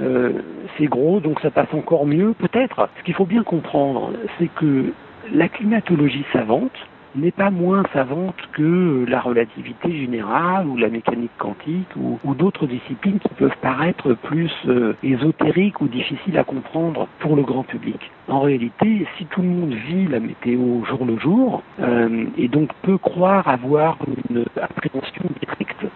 euh, 0.00 0.32
c'est 0.78 0.86
gros, 0.86 1.20
donc 1.20 1.40
ça 1.40 1.50
passe 1.50 1.68
encore 1.74 2.06
mieux, 2.06 2.32
peut-être. 2.38 2.88
Ce 2.98 3.02
qu'il 3.02 3.12
faut 3.12 3.26
bien 3.26 3.42
comprendre, 3.42 4.12
c'est 4.38 4.48
que 4.54 4.94
la 5.32 5.48
climatologie 5.48 6.24
savante 6.32 6.72
n'est 7.16 7.32
pas 7.32 7.50
moins 7.50 7.82
savante 7.92 8.36
que 8.52 9.04
la 9.08 9.20
relativité 9.20 9.92
générale 9.96 10.66
ou 10.66 10.76
la 10.76 10.88
mécanique 10.88 11.32
quantique 11.38 11.88
ou, 11.96 12.34
d'autres 12.34 12.66
disciplines 12.66 13.18
qui 13.18 13.34
peuvent 13.34 13.56
paraître 13.60 14.14
plus 14.14 14.52
euh, 14.66 14.94
ésotériques 15.02 15.80
ou 15.80 15.88
difficiles 15.88 16.38
à 16.38 16.44
comprendre 16.44 17.08
pour 17.18 17.36
le 17.36 17.42
grand 17.42 17.64
public. 17.64 17.98
En 18.28 18.40
réalité, 18.40 19.06
si 19.18 19.26
tout 19.26 19.42
le 19.42 19.48
monde 19.48 19.74
vit 19.74 20.06
la 20.06 20.20
météo 20.20 20.84
jour 20.84 21.04
le 21.04 21.18
jour 21.18 21.62
euh, 21.80 22.26
et 22.38 22.48
donc 22.48 22.70
peut 22.82 22.98
croire 22.98 23.48
avoir 23.48 23.98
une 24.30 24.44
appréhension 24.60 25.24
directe 25.40 25.86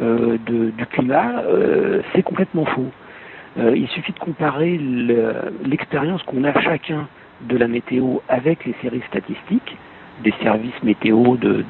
euh, 0.00 0.38
du 0.46 0.86
climat, 0.86 1.42
c'est 2.14 2.22
complètement 2.22 2.64
faux. 2.64 2.90
Il 3.56 3.86
suffit 3.88 4.12
de 4.12 4.18
comparer 4.18 4.80
l'expérience 5.64 6.22
qu'on 6.24 6.42
a 6.42 6.60
chacun 6.60 7.06
de 7.42 7.56
la 7.56 7.68
météo 7.68 8.18
avec 8.28 8.64
les 8.64 8.74
séries 8.82 9.02
statistiques 9.08 9.76
des 10.22 10.32
services 10.42 10.82
météo 10.82 11.36
de, 11.36 11.64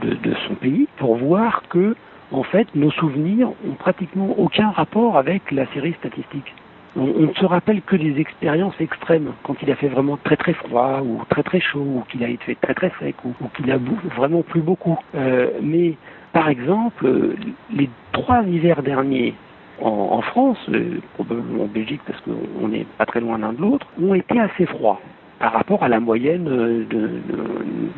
son 0.48 0.54
pays 0.54 0.86
pour 0.98 1.16
voir 1.16 1.62
que 1.68 1.96
en 2.30 2.42
fait 2.42 2.68
nos 2.74 2.90
souvenirs 2.90 3.48
ont 3.66 3.74
pratiquement 3.78 4.34
aucun 4.38 4.70
rapport 4.70 5.16
avec 5.16 5.50
la 5.50 5.66
série 5.72 5.94
statistique. 5.94 6.54
On, 6.96 7.06
ne 7.06 7.34
se 7.34 7.44
rappelle 7.44 7.82
que 7.82 7.96
des 7.96 8.20
expériences 8.20 8.80
extrêmes, 8.80 9.32
quand 9.42 9.56
il 9.62 9.70
a 9.70 9.74
fait 9.74 9.88
vraiment 9.88 10.16
très 10.16 10.36
très 10.36 10.52
froid 10.52 11.00
ou 11.04 11.22
très 11.28 11.42
très 11.42 11.58
chaud 11.58 11.80
ou 11.80 12.04
qu'il 12.08 12.22
a 12.22 12.28
été 12.28 12.54
très 12.54 12.74
très 12.74 12.92
sec 13.00 13.16
ou, 13.24 13.32
qu'il 13.56 13.70
a 13.72 13.78
vraiment 14.16 14.42
plu 14.42 14.60
beaucoup. 14.60 14.96
Euh, 15.16 15.50
mais 15.60 15.94
par 16.32 16.48
exemple, 16.48 17.34
les 17.72 17.90
trois 18.12 18.42
hivers 18.44 18.84
derniers 18.84 19.34
en, 19.80 19.88
en 19.88 20.22
France, 20.22 20.58
euh, 20.68 21.00
probablement 21.14 21.64
en 21.64 21.66
Belgique 21.66 22.00
parce 22.06 22.20
qu'on 22.20 22.68
n'est 22.68 22.86
pas 22.96 23.06
très 23.06 23.20
loin 23.20 23.38
l'un 23.38 23.52
de 23.52 23.60
l'autre, 23.60 23.88
ont 24.00 24.14
été 24.14 24.38
assez 24.38 24.66
froids 24.66 25.00
par 25.44 25.52
rapport 25.52 25.82
à 25.82 25.90
la 25.90 26.00
moyenne 26.00 26.44
de, 26.44 26.86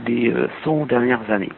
des 0.04 0.34
100 0.64 0.86
dernières 0.86 1.30
années. 1.30 1.52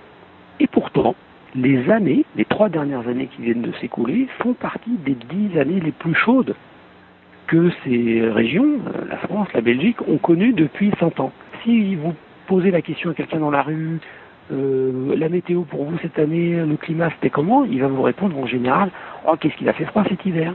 Et 0.61 0.67
pourtant, 0.67 1.15
les 1.55 1.91
années, 1.91 2.27
les 2.37 2.45
trois 2.45 2.69
dernières 2.69 3.09
années 3.09 3.31
qui 3.35 3.41
viennent 3.41 3.63
de 3.63 3.73
s'écouler, 3.81 4.29
font 4.41 4.53
partie 4.53 4.99
des 5.07 5.15
dix 5.15 5.59
années 5.59 5.81
les 5.81 5.93
plus 5.93 6.15
chaudes 6.15 6.55
que 7.47 7.71
ces 7.83 8.21
régions, 8.21 8.81
la 9.09 9.17
France, 9.17 9.49
la 9.55 9.63
Belgique, 9.63 9.97
ont 10.07 10.19
connues 10.19 10.53
depuis 10.53 10.93
100 11.01 11.21
ans. 11.21 11.33
Si 11.65 11.95
vous 11.95 12.13
posez 12.49 12.71
la 12.71 12.83
question 12.83 13.09
à 13.09 13.15
quelqu'un 13.15 13.39
dans 13.39 13.51
la 13.51 13.63
rue, 13.63 13.99
euh, 14.53 15.17
la 15.17 15.31
météo 15.31 15.63
pour 15.63 15.85
vous 15.85 15.97
cette 16.03 16.19
année, 16.19 16.55
le 16.67 16.77
climat 16.77 17.09
c'était 17.13 17.31
comment? 17.31 17.65
Il 17.65 17.81
va 17.81 17.89
vous 17.89 18.03
répondre 18.03 18.37
en 18.37 18.47
général, 18.47 18.91
oh 19.27 19.37
qu'est-ce 19.41 19.57
qu'il 19.57 19.71
a 19.71 19.73
fait 19.73 19.87
froid 19.87 20.05
cet 20.07 20.27
hiver? 20.27 20.53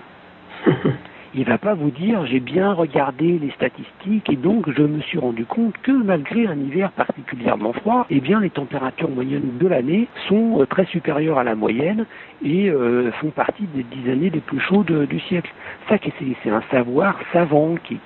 il 1.36 1.46
va 1.46 1.58
pas 1.58 1.74
vous 1.74 1.90
dire 1.90 2.26
j'ai 2.26 2.40
bien 2.40 2.74
regardé 2.74 3.40
les 3.40 3.52
statistiques 3.52 4.30
et 4.30 4.36
donc 4.36 4.70
je 4.70 4.84
me 4.84 5.02
suis 5.02 5.18
rendu 5.18 5.46
compte 5.46 5.76
que 5.82 5.92
malgré 5.92 6.48
un 6.48 6.58
hiver 6.58 6.92
particulièrement 6.92 7.74
froid, 7.74 8.06
eh 8.10 8.20
bien 8.20 8.40
les 8.40 8.50
températures 8.50 9.10
moyennes 9.10 9.58
de 9.60 9.68
l'année 9.68 10.08
sont 10.28 10.62
euh, 10.62 10.66
très 10.66 10.86
supérieures 10.86 11.38
à 11.38 11.44
la 11.44 11.56
moyenne 11.56 12.06
et 12.44 12.70
euh, 12.70 13.12
font 13.14 13.32
partie 13.32 13.64
des 13.74 13.84
dix 13.84 14.10
années 14.10 14.30
les 14.30 14.42
plus 14.42 14.60
chaudes 14.60 15.08
du 15.08 15.20
siècle. 15.22 15.52
Ça 15.90 15.98
c'est 16.44 16.50
un 16.50 16.62
savoir 16.72 17.20
savant 17.32 17.76
qui, 17.84 18.00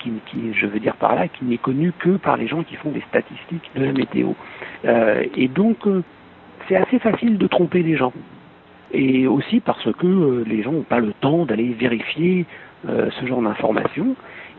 je 0.54 0.66
veux 0.66 0.80
dire 0.80 0.96
par 0.96 1.16
là, 1.16 1.28
qui 1.28 1.46
n'est 1.46 1.58
connu 1.58 1.92
que 1.98 2.18
par 2.18 2.38
les 2.38 2.48
gens 2.48 2.64
qui 2.64 2.76
font 2.76 2.92
des 2.92 3.04
statistiques 3.10 3.70
de 3.76 3.86
la 3.86 3.92
météo. 3.92 4.30
Euh, 4.86 5.24
et 5.36 5.48
donc 5.48 5.88
euh, 5.88 6.04
c'est 6.68 6.76
assez 6.76 7.00
facile 7.00 7.38
de 7.38 7.48
tromper 7.48 7.84
les 7.84 7.96
gens. 7.96 8.14
Et 8.92 9.28
aussi 9.28 9.60
parce 9.60 9.92
que 9.94 10.08
euh, 10.08 10.44
les 10.48 10.64
gens 10.64 10.72
n'ont 10.72 10.84
pas 10.84 11.00
le 11.00 11.14
temps 11.14 11.46
d'aller 11.46 11.74
vérifier 11.74 12.46
euh, 12.88 13.10
ce 13.20 13.26
genre 13.26 13.42
d'informations. 13.42 14.16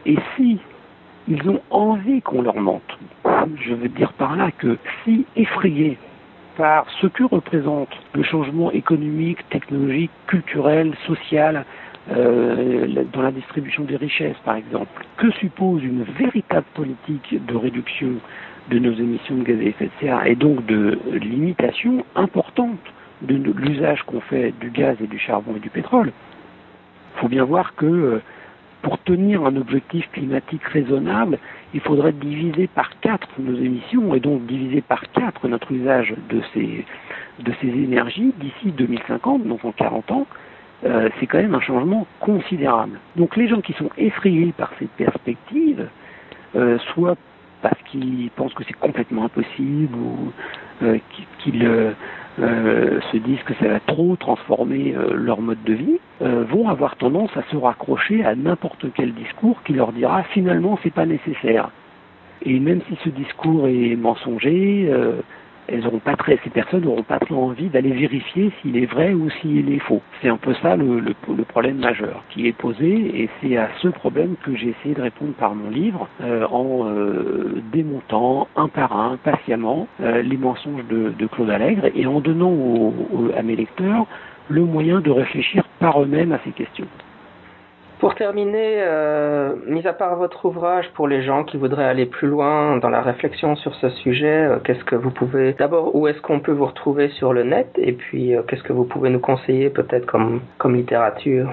Et 0.07 0.16
si 0.37 0.59
ils 1.28 1.48
ont 1.48 1.61
envie 1.70 2.22
qu'on 2.22 2.42
leur 2.42 2.57
mente, 2.57 2.98
je 3.61 3.74
veux 3.74 3.88
dire 3.88 4.12
par 4.14 4.37
là 4.37 4.50
que 4.50 4.78
si 5.04 5.26
effrayés 5.37 5.98
par 6.57 6.87
ce 7.00 7.07
que 7.07 7.22
représente 7.22 7.90
le 8.14 8.22
changement 8.22 8.72
économique, 8.72 9.48
technologique, 9.50 10.11
culturel, 10.26 10.94
social, 11.07 11.64
euh, 12.11 13.04
dans 13.12 13.22
la 13.22 13.31
distribution 13.31 13.85
des 13.85 13.96
richesses 13.96 14.38
par 14.44 14.57
exemple, 14.57 15.04
que 15.18 15.31
suppose 15.33 15.85
une 15.85 16.02
véritable 16.02 16.66
politique 16.74 17.44
de 17.46 17.54
réduction 17.54 18.14
de 18.70 18.78
nos 18.78 18.92
émissions 18.92 19.37
de 19.37 19.44
gaz 19.44 19.59
à 19.61 19.62
effet 19.62 19.85
de 19.85 19.90
serre 20.00 20.26
et 20.26 20.35
donc 20.35 20.64
de 20.66 20.98
limitation 21.12 22.04
importante 22.16 22.78
de 23.22 23.35
l'usage 23.35 24.02
qu'on 24.04 24.20
fait 24.20 24.52
du 24.61 24.70
gaz 24.70 24.96
et 25.02 25.07
du 25.07 25.18
charbon 25.18 25.54
et 25.57 25.61
du 25.61 25.70
pétrole, 25.70 26.12
il 27.18 27.20
faut 27.20 27.28
bien 27.28 27.44
voir 27.44 27.74
que 27.74 27.85
euh, 27.85 28.22
pour 28.83 28.96
tenir 29.00 29.44
un 29.44 29.57
objectif 29.57 30.09
climatique 30.12 30.62
raisonnable, 30.62 31.38
il 31.74 31.81
faudrait 31.81 32.12
diviser 32.12 32.68
par 32.68 33.00
quatre 33.00 33.28
nos 33.40 33.57
émissions 33.57 34.14
et 34.14 34.20
donc 34.20 34.46
diviser 34.46 34.83
par 34.83 35.02
quatre 35.11 35.48
notre 35.48 35.72
usage 35.72 36.14
de 36.28 36.40
ces, 36.54 36.85
énergies 37.62 38.33
d'ici 38.38 38.70
2050, 38.70 39.48
donc 39.48 39.64
en 39.64 39.72
40 39.72 40.11
ans. 40.12 40.26
Euh, 40.85 41.09
c'est 41.18 41.26
quand 41.26 41.38
même 41.38 41.57
un 41.57 41.61
changement 41.61 42.07
considérable. 42.20 43.00
Donc 43.16 43.37
les 43.37 43.48
gens 43.48 43.61
qui 43.61 43.72
sont 43.72 43.90
effrayés 43.98 44.54
par 44.57 44.70
ces 44.78 44.87
perspectives, 44.87 45.88
euh, 46.54 46.78
soit 46.94 47.16
parce 47.62 47.81
qu'ils 47.90 48.31
pensent 48.37 48.55
que 48.55 48.64
c'est 48.64 48.79
complètement 48.79 49.25
impossible 49.25 49.94
ou 49.97 50.33
euh, 50.83 50.99
qu'ils 51.40 51.64
euh, 51.64 51.92
euh, 52.40 53.01
se 53.12 53.16
disent 53.16 53.42
que 53.44 53.55
ça 53.55 53.68
va 53.68 53.81
trop 53.81 54.16
transformer 54.16 54.94
leur 55.12 55.40
mode 55.40 55.62
de 55.64 55.75
vie, 55.75 55.99
vont 56.21 56.68
avoir 56.68 56.97
tendance 56.97 57.31
à 57.37 57.42
se 57.51 57.57
raccrocher 57.57 58.25
à 58.25 58.35
n'importe 58.35 58.87
quel 58.94 59.12
discours 59.12 59.62
qui 59.64 59.73
leur 59.73 59.92
dira 59.92 60.23
finalement 60.25 60.79
c'est 60.83 60.92
pas 60.92 61.07
nécessaire. 61.07 61.71
Et 62.42 62.61
même 62.61 62.81
si 62.88 62.97
ce 63.03 63.09
discours 63.09 63.66
est 63.66 63.97
mensonger, 63.97 64.92
elles 65.68 65.87
auront 65.87 65.98
pas 65.98 66.16
très, 66.16 66.38
ces 66.42 66.50
personnes 66.50 66.85
n'auront 66.85 67.02
pas 67.02 67.18
trop 67.18 67.44
envie 67.44 67.68
d'aller 67.68 67.92
vérifier 67.92 68.50
s'il 68.61 68.76
est 68.76 68.87
vrai 68.87 69.12
ou 69.12 69.28
s'il 69.40 69.70
est 69.72 69.78
faux. 69.78 70.02
C'est 70.20 70.28
un 70.28 70.37
peu 70.37 70.54
ça 70.54 70.76
le, 70.76 71.00
le, 71.00 71.14
le, 71.37 71.44
problème 71.44 71.78
majeur 71.78 72.24
qui 72.31 72.48
est 72.48 72.52
posé 72.52 73.22
et 73.22 73.28
c'est 73.40 73.57
à 73.57 73.68
ce 73.81 73.88
problème 73.88 74.37
que 74.42 74.57
j'ai 74.57 74.70
essayé 74.70 74.94
de 74.94 75.02
répondre 75.02 75.33
par 75.35 75.54
mon 75.54 75.70
livre 75.70 76.09
euh, 76.22 76.46
en 76.50 76.88
euh, 76.88 77.62
démontant 77.72 78.48
un 78.57 78.68
par 78.68 78.98
un, 78.98 79.16
patiemment, 79.18 79.87
euh, 80.00 80.22
les 80.22 80.37
mensonges 80.37 80.85
de, 80.88 81.12
de, 81.18 81.26
Claude 81.26 81.50
Allègre 81.50 81.87
et 81.94 82.07
en 82.07 82.20
donnant 82.20 82.50
au, 82.50 82.94
au, 83.12 83.31
à 83.37 83.42
mes 83.42 83.57
lecteurs 83.57 84.07
le 84.48 84.64
moyen 84.64 85.00
de 85.00 85.11
réfléchir 85.11 85.64
par 85.78 86.02
eux-mêmes 86.02 86.33
à 86.33 86.38
ces 86.44 86.52
questions. 86.52 86.88
Pour 87.99 88.15
terminer, 88.15 88.77
euh, 88.79 89.57
mis 89.67 89.85
à 89.85 89.93
part 89.93 90.15
votre 90.15 90.45
ouvrage, 90.45 90.89
pour 90.95 91.09
les 91.09 91.23
gens 91.23 91.43
qui 91.43 91.57
voudraient 91.57 91.85
aller 91.85 92.07
plus 92.07 92.29
loin 92.29 92.77
dans 92.77 92.91
la 92.91 93.03
réflexion 93.03 93.57
sur 93.57 93.75
ce 93.75 93.89
sujet, 93.91 94.45
euh, 94.45 94.59
qu'est-ce 94.63 94.85
que 94.85 94.95
vous 94.95 95.11
pouvez... 95.11 95.55
D'abord, 95.55 95.97
où 95.97 96.07
est-ce 96.07 96.21
qu'on 96.21 96.39
peut 96.39 96.53
vous 96.53 96.67
retrouver 96.67 97.09
sur 97.09 97.33
le 97.33 97.43
net? 97.43 97.69
Et 97.77 97.93
puis, 97.93 98.37
euh, 98.37 98.43
qu'est-ce 98.47 98.63
que 98.63 98.73
vous 98.73 98.85
pouvez 98.85 99.11
nous 99.11 99.19
conseiller 99.19 99.71
peut-être 99.71 100.07
comme, 100.07 100.42
comme 100.59 100.77
littérature? 100.77 101.53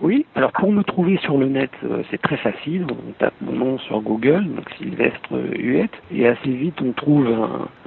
Oui, 0.00 0.26
alors 0.34 0.50
pour 0.52 0.72
me 0.72 0.82
trouver 0.82 1.18
sur 1.18 1.38
le 1.38 1.46
net, 1.46 1.70
euh, 1.84 2.02
c'est 2.10 2.20
très 2.20 2.36
facile. 2.36 2.84
On 2.90 3.12
tape 3.12 3.34
mon 3.40 3.52
nom 3.52 3.78
sur 3.78 4.00
Google, 4.00 4.44
donc 4.44 4.68
Sylvestre 4.76 5.38
Huette, 5.56 5.94
et 6.12 6.26
assez 6.26 6.50
vite 6.50 6.80
on 6.82 6.92
trouve 6.92 7.28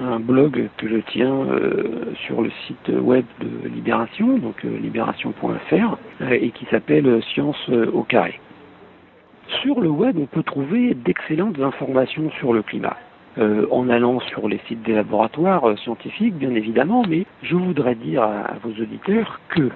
un, 0.00 0.18
blog 0.18 0.68
que 0.78 0.88
je 0.88 0.96
tiens 1.12 1.34
euh, 1.34 2.14
sur 2.26 2.40
le 2.40 2.50
site 2.66 2.88
web 2.88 3.24
de 3.40 3.68
Libération, 3.68 4.38
donc 4.38 4.64
euh, 4.64 4.78
libération.fr, 4.78 5.98
et 6.30 6.50
qui 6.50 6.64
s'appelle 6.70 7.22
Science 7.34 7.68
au 7.68 8.02
carré. 8.02 8.40
Sur 9.62 9.80
le 9.80 9.88
web, 9.88 10.16
on 10.18 10.26
peut 10.26 10.42
trouver 10.42 10.94
d'excellentes 10.94 11.60
informations 11.60 12.30
sur 12.38 12.52
le 12.52 12.62
climat. 12.62 12.96
En 13.70 13.88
allant 13.88 14.18
sur 14.18 14.48
les 14.48 14.58
sites 14.66 14.82
des 14.82 14.94
laboratoires 14.94 15.78
scientifiques, 15.78 16.34
bien 16.34 16.52
évidemment, 16.56 17.04
mais 17.08 17.24
je 17.42 17.54
voudrais 17.54 17.94
dire 17.94 18.22
à 18.22 18.56
vos 18.64 18.70
auditeurs 18.70 19.38
que 19.50 19.70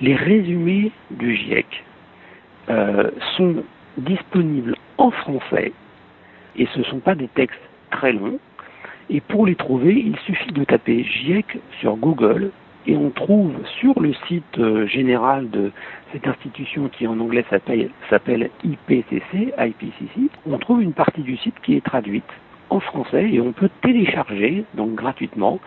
les 0.00 0.14
résumés 0.14 0.90
du 1.10 1.36
GIEC 1.36 1.66
euh, 2.68 3.10
sont 3.36 3.64
disponibles 3.96 4.76
en 4.98 5.10
français 5.10 5.72
et 6.56 6.66
ce 6.72 6.78
ne 6.80 6.84
sont 6.84 7.00
pas 7.00 7.14
des 7.14 7.28
textes 7.28 7.60
très 7.90 8.12
longs. 8.12 8.38
Et 9.10 9.20
pour 9.20 9.46
les 9.46 9.54
trouver, 9.54 9.94
il 9.94 10.16
suffit 10.20 10.52
de 10.52 10.64
taper 10.64 11.04
GIEC 11.04 11.58
sur 11.80 11.96
Google 11.96 12.50
et 12.86 12.96
on 12.96 13.10
trouve 13.10 13.54
sur 13.80 14.00
le 14.00 14.14
site 14.28 14.58
euh, 14.58 14.86
général 14.86 15.50
de 15.50 15.70
cette 16.12 16.26
institution 16.26 16.88
qui 16.88 17.06
en 17.06 17.18
anglais 17.20 17.44
s'appelle 17.50 18.50
IPCC, 18.64 19.52
IPCC, 19.58 20.30
on 20.46 20.58
trouve 20.58 20.82
une 20.82 20.92
partie 20.92 21.22
du 21.22 21.36
site 21.36 21.54
qui 21.62 21.76
est 21.76 21.84
traduite 21.84 22.24
en 22.70 22.80
français 22.80 23.30
et 23.30 23.40
on 23.40 23.52
peut 23.52 23.70
télécharger, 23.82 24.64
donc 24.74 24.94
gratuitement, 24.94 25.60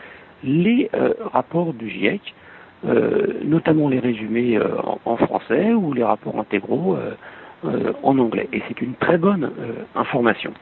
les 0.44 0.90
rapports 1.34 1.74
du 1.74 1.90
GIEC, 1.90 2.34
notamment 3.44 3.90
les 3.90 4.00
résumés 4.00 4.60
en, 5.06 5.18
français 5.18 5.74
ou 5.74 5.94
les 5.94 6.04
rapports 6.04 6.40
intégraux 6.40 6.98
en 8.04 8.18
anglais. 8.18 8.48
Et 8.54 8.62
c'est 8.68 8.82
une 8.82 8.94
très 8.96 9.18
bonne 9.18 9.52
information. 9.96 10.54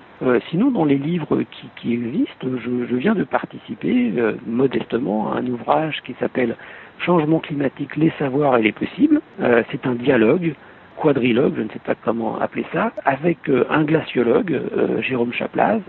sinon, 0.49 0.71
dans 0.71 0.85
les 0.85 0.97
livres 0.97 1.43
qui, 1.75 1.93
existent, 1.93 2.47
je, 2.57 2.95
viens 2.95 3.15
de 3.15 3.23
participer 3.23 4.11
modestement 4.47 5.33
à 5.33 5.37
un 5.37 5.47
ouvrage 5.47 6.01
qui 6.05 6.15
s'appelle 6.19 6.55
Changement 6.99 7.39
climatique, 7.39 7.95
les 7.97 8.11
savoirs 8.17 8.57
et 8.57 8.61
les 8.61 8.71
possibles. 8.71 9.21
c'est 9.39 9.85
un 9.85 9.95
dialogue 9.95 10.55
quadrilogue, 10.95 11.53
je 11.57 11.61
ne 11.61 11.69
sais 11.69 11.79
pas 11.79 11.95
comment 11.95 12.39
appeler 12.39 12.65
ça, 12.73 12.91
avec 13.05 13.49
euh, 13.49 13.65
un 13.69 13.83
glaciologue, 13.83 14.53
euh, 14.53 15.01
Jérôme 15.01 15.33
Chaplaz, 15.33 15.81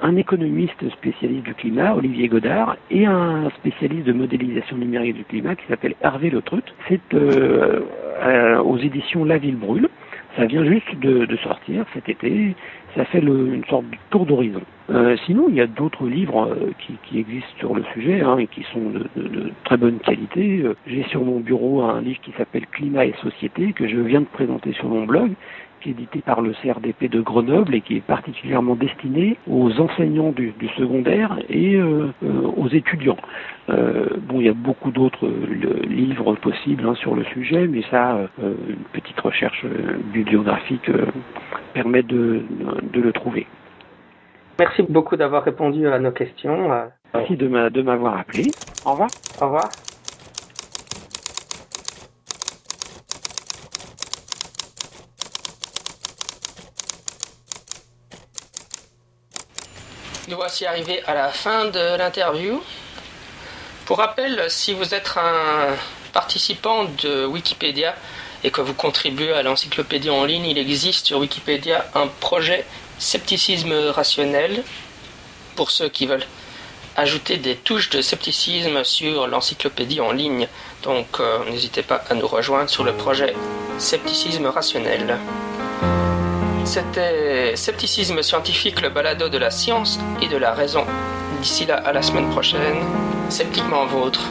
un 0.00 0.16
économiste 0.16 0.88
spécialiste 0.90 1.44
du 1.44 1.54
climat, 1.54 1.94
Olivier 1.94 2.28
Godard, 2.28 2.76
et 2.90 3.06
un 3.06 3.50
spécialiste 3.58 4.06
de 4.06 4.12
modélisation 4.12 4.76
numérique 4.76 5.16
du 5.16 5.24
climat 5.24 5.56
qui 5.56 5.66
s'appelle 5.68 5.94
Hervé 6.02 6.30
Letrut. 6.30 6.62
C'est 6.88 7.00
euh, 7.14 7.82
aux 8.62 8.78
éditions 8.78 9.24
La 9.24 9.38
Ville 9.38 9.56
Brûle. 9.56 9.88
Ça 10.36 10.46
vient 10.46 10.64
juste 10.64 10.96
de, 11.00 11.36
sortir 11.42 11.84
cet 11.94 12.08
été. 12.08 12.54
Ça 12.94 13.04
fait 13.06 13.18
une 13.18 13.64
sorte 13.68 13.90
de 13.90 13.96
tour 14.10 14.24
d'horizon. 14.24 14.62
Euh, 14.90 15.16
sinon, 15.26 15.46
il 15.48 15.56
y 15.56 15.60
a 15.60 15.66
d'autres 15.66 16.06
livres 16.06 16.48
euh, 16.48 16.70
qui, 16.78 17.18
existent 17.18 17.58
sur 17.58 17.74
le 17.74 17.82
sujet 17.92 18.22
hein, 18.22 18.38
et 18.38 18.46
qui 18.46 18.64
sont 18.72 18.90
de, 18.90 19.52
très 19.64 19.76
bonne 19.76 19.98
qualité. 19.98 20.62
Euh, 20.62 20.76
j'ai 20.86 21.02
sur 21.04 21.24
mon 21.24 21.40
bureau 21.40 21.82
un 21.82 22.00
livre 22.00 22.20
qui 22.22 22.32
s'appelle 22.38 22.66
Climat 22.68 23.04
et 23.04 23.14
Société 23.20 23.72
que 23.72 23.86
je 23.88 23.96
viens 23.96 24.20
de 24.20 24.26
présenter 24.26 24.72
sur 24.72 24.88
mon 24.88 25.04
blog 25.04 25.32
édité 25.86 26.20
par 26.20 26.40
le 26.40 26.52
CRDP 26.52 27.10
de 27.10 27.20
Grenoble 27.20 27.74
et 27.74 27.80
qui 27.80 27.96
est 27.96 28.04
particulièrement 28.04 28.74
destiné 28.74 29.36
aux 29.48 29.70
enseignants 29.80 30.32
du, 30.32 30.52
secondaire 30.76 31.38
et 31.48 31.76
euh, 31.76 32.08
euh, 32.22 32.42
aux 32.56 32.68
étudiants. 32.68 33.16
Euh, 33.70 34.06
bon, 34.22 34.40
il 34.40 34.46
y 34.46 34.48
a 34.48 34.54
beaucoup 34.54 34.90
d'autres 34.90 35.28
livres 35.88 36.34
possibles 36.36 36.86
hein, 36.86 36.94
sur 36.94 37.14
le 37.14 37.24
sujet, 37.24 37.66
mais 37.66 37.82
ça, 37.90 38.18
une 38.38 38.84
petite 38.92 39.18
recherche 39.20 39.64
bibliographique 40.12 40.90
permet 41.74 42.02
de, 42.02 42.42
de, 42.92 43.00
le 43.00 43.12
trouver. 43.12 43.46
Merci 44.58 44.82
beaucoup 44.88 45.16
d'avoir 45.16 45.44
répondu 45.44 45.86
à 45.86 45.98
nos 45.98 46.12
questions. 46.12 46.70
Merci 47.14 47.36
de 47.36 47.82
m'avoir 47.82 48.18
appelé. 48.18 48.44
Au 48.84 48.92
revoir. 48.92 49.10
Au 49.40 49.44
revoir. 49.46 49.68
Nous 60.28 60.36
voici 60.36 60.66
arrivés 60.66 61.02
à 61.06 61.14
la 61.14 61.30
fin 61.30 61.64
de 61.64 61.96
l'interview. 61.96 62.62
Pour 63.86 63.96
rappel, 63.96 64.44
si 64.48 64.74
vous 64.74 64.92
êtes 64.92 65.14
un 65.16 65.74
participant 66.12 66.84
de 66.84 67.24
Wikipédia 67.24 67.94
et 68.44 68.50
que 68.50 68.60
vous 68.60 68.74
contribuez 68.74 69.32
à 69.32 69.42
l'encyclopédie 69.42 70.10
en 70.10 70.26
ligne, 70.26 70.44
il 70.44 70.58
existe 70.58 71.06
sur 71.06 71.20
Wikipédia 71.20 71.86
un 71.94 72.08
projet 72.08 72.66
scepticisme 72.98 73.72
rationnel 73.88 74.64
pour 75.56 75.70
ceux 75.70 75.88
qui 75.88 76.04
veulent 76.04 76.26
ajouter 76.96 77.38
des 77.38 77.56
touches 77.56 77.88
de 77.88 78.02
scepticisme 78.02 78.84
sur 78.84 79.28
l'encyclopédie 79.28 80.02
en 80.02 80.12
ligne. 80.12 80.46
Donc 80.82 81.20
euh, 81.20 81.38
n'hésitez 81.48 81.82
pas 81.82 82.04
à 82.10 82.14
nous 82.14 82.28
rejoindre 82.28 82.68
sur 82.68 82.84
le 82.84 82.92
projet 82.92 83.34
scepticisme 83.78 84.44
rationnel. 84.44 85.18
C'était 86.68 87.56
Scepticisme 87.56 88.22
scientifique, 88.22 88.82
le 88.82 88.90
balado 88.90 89.30
de 89.30 89.38
la 89.38 89.50
science 89.50 89.98
et 90.20 90.28
de 90.28 90.36
la 90.36 90.52
raison. 90.52 90.84
D'ici 91.40 91.64
là, 91.64 91.76
à 91.76 91.94
la 91.94 92.02
semaine 92.02 92.28
prochaine, 92.28 92.84
sceptiquement 93.30 93.86
vôtre. 93.86 94.28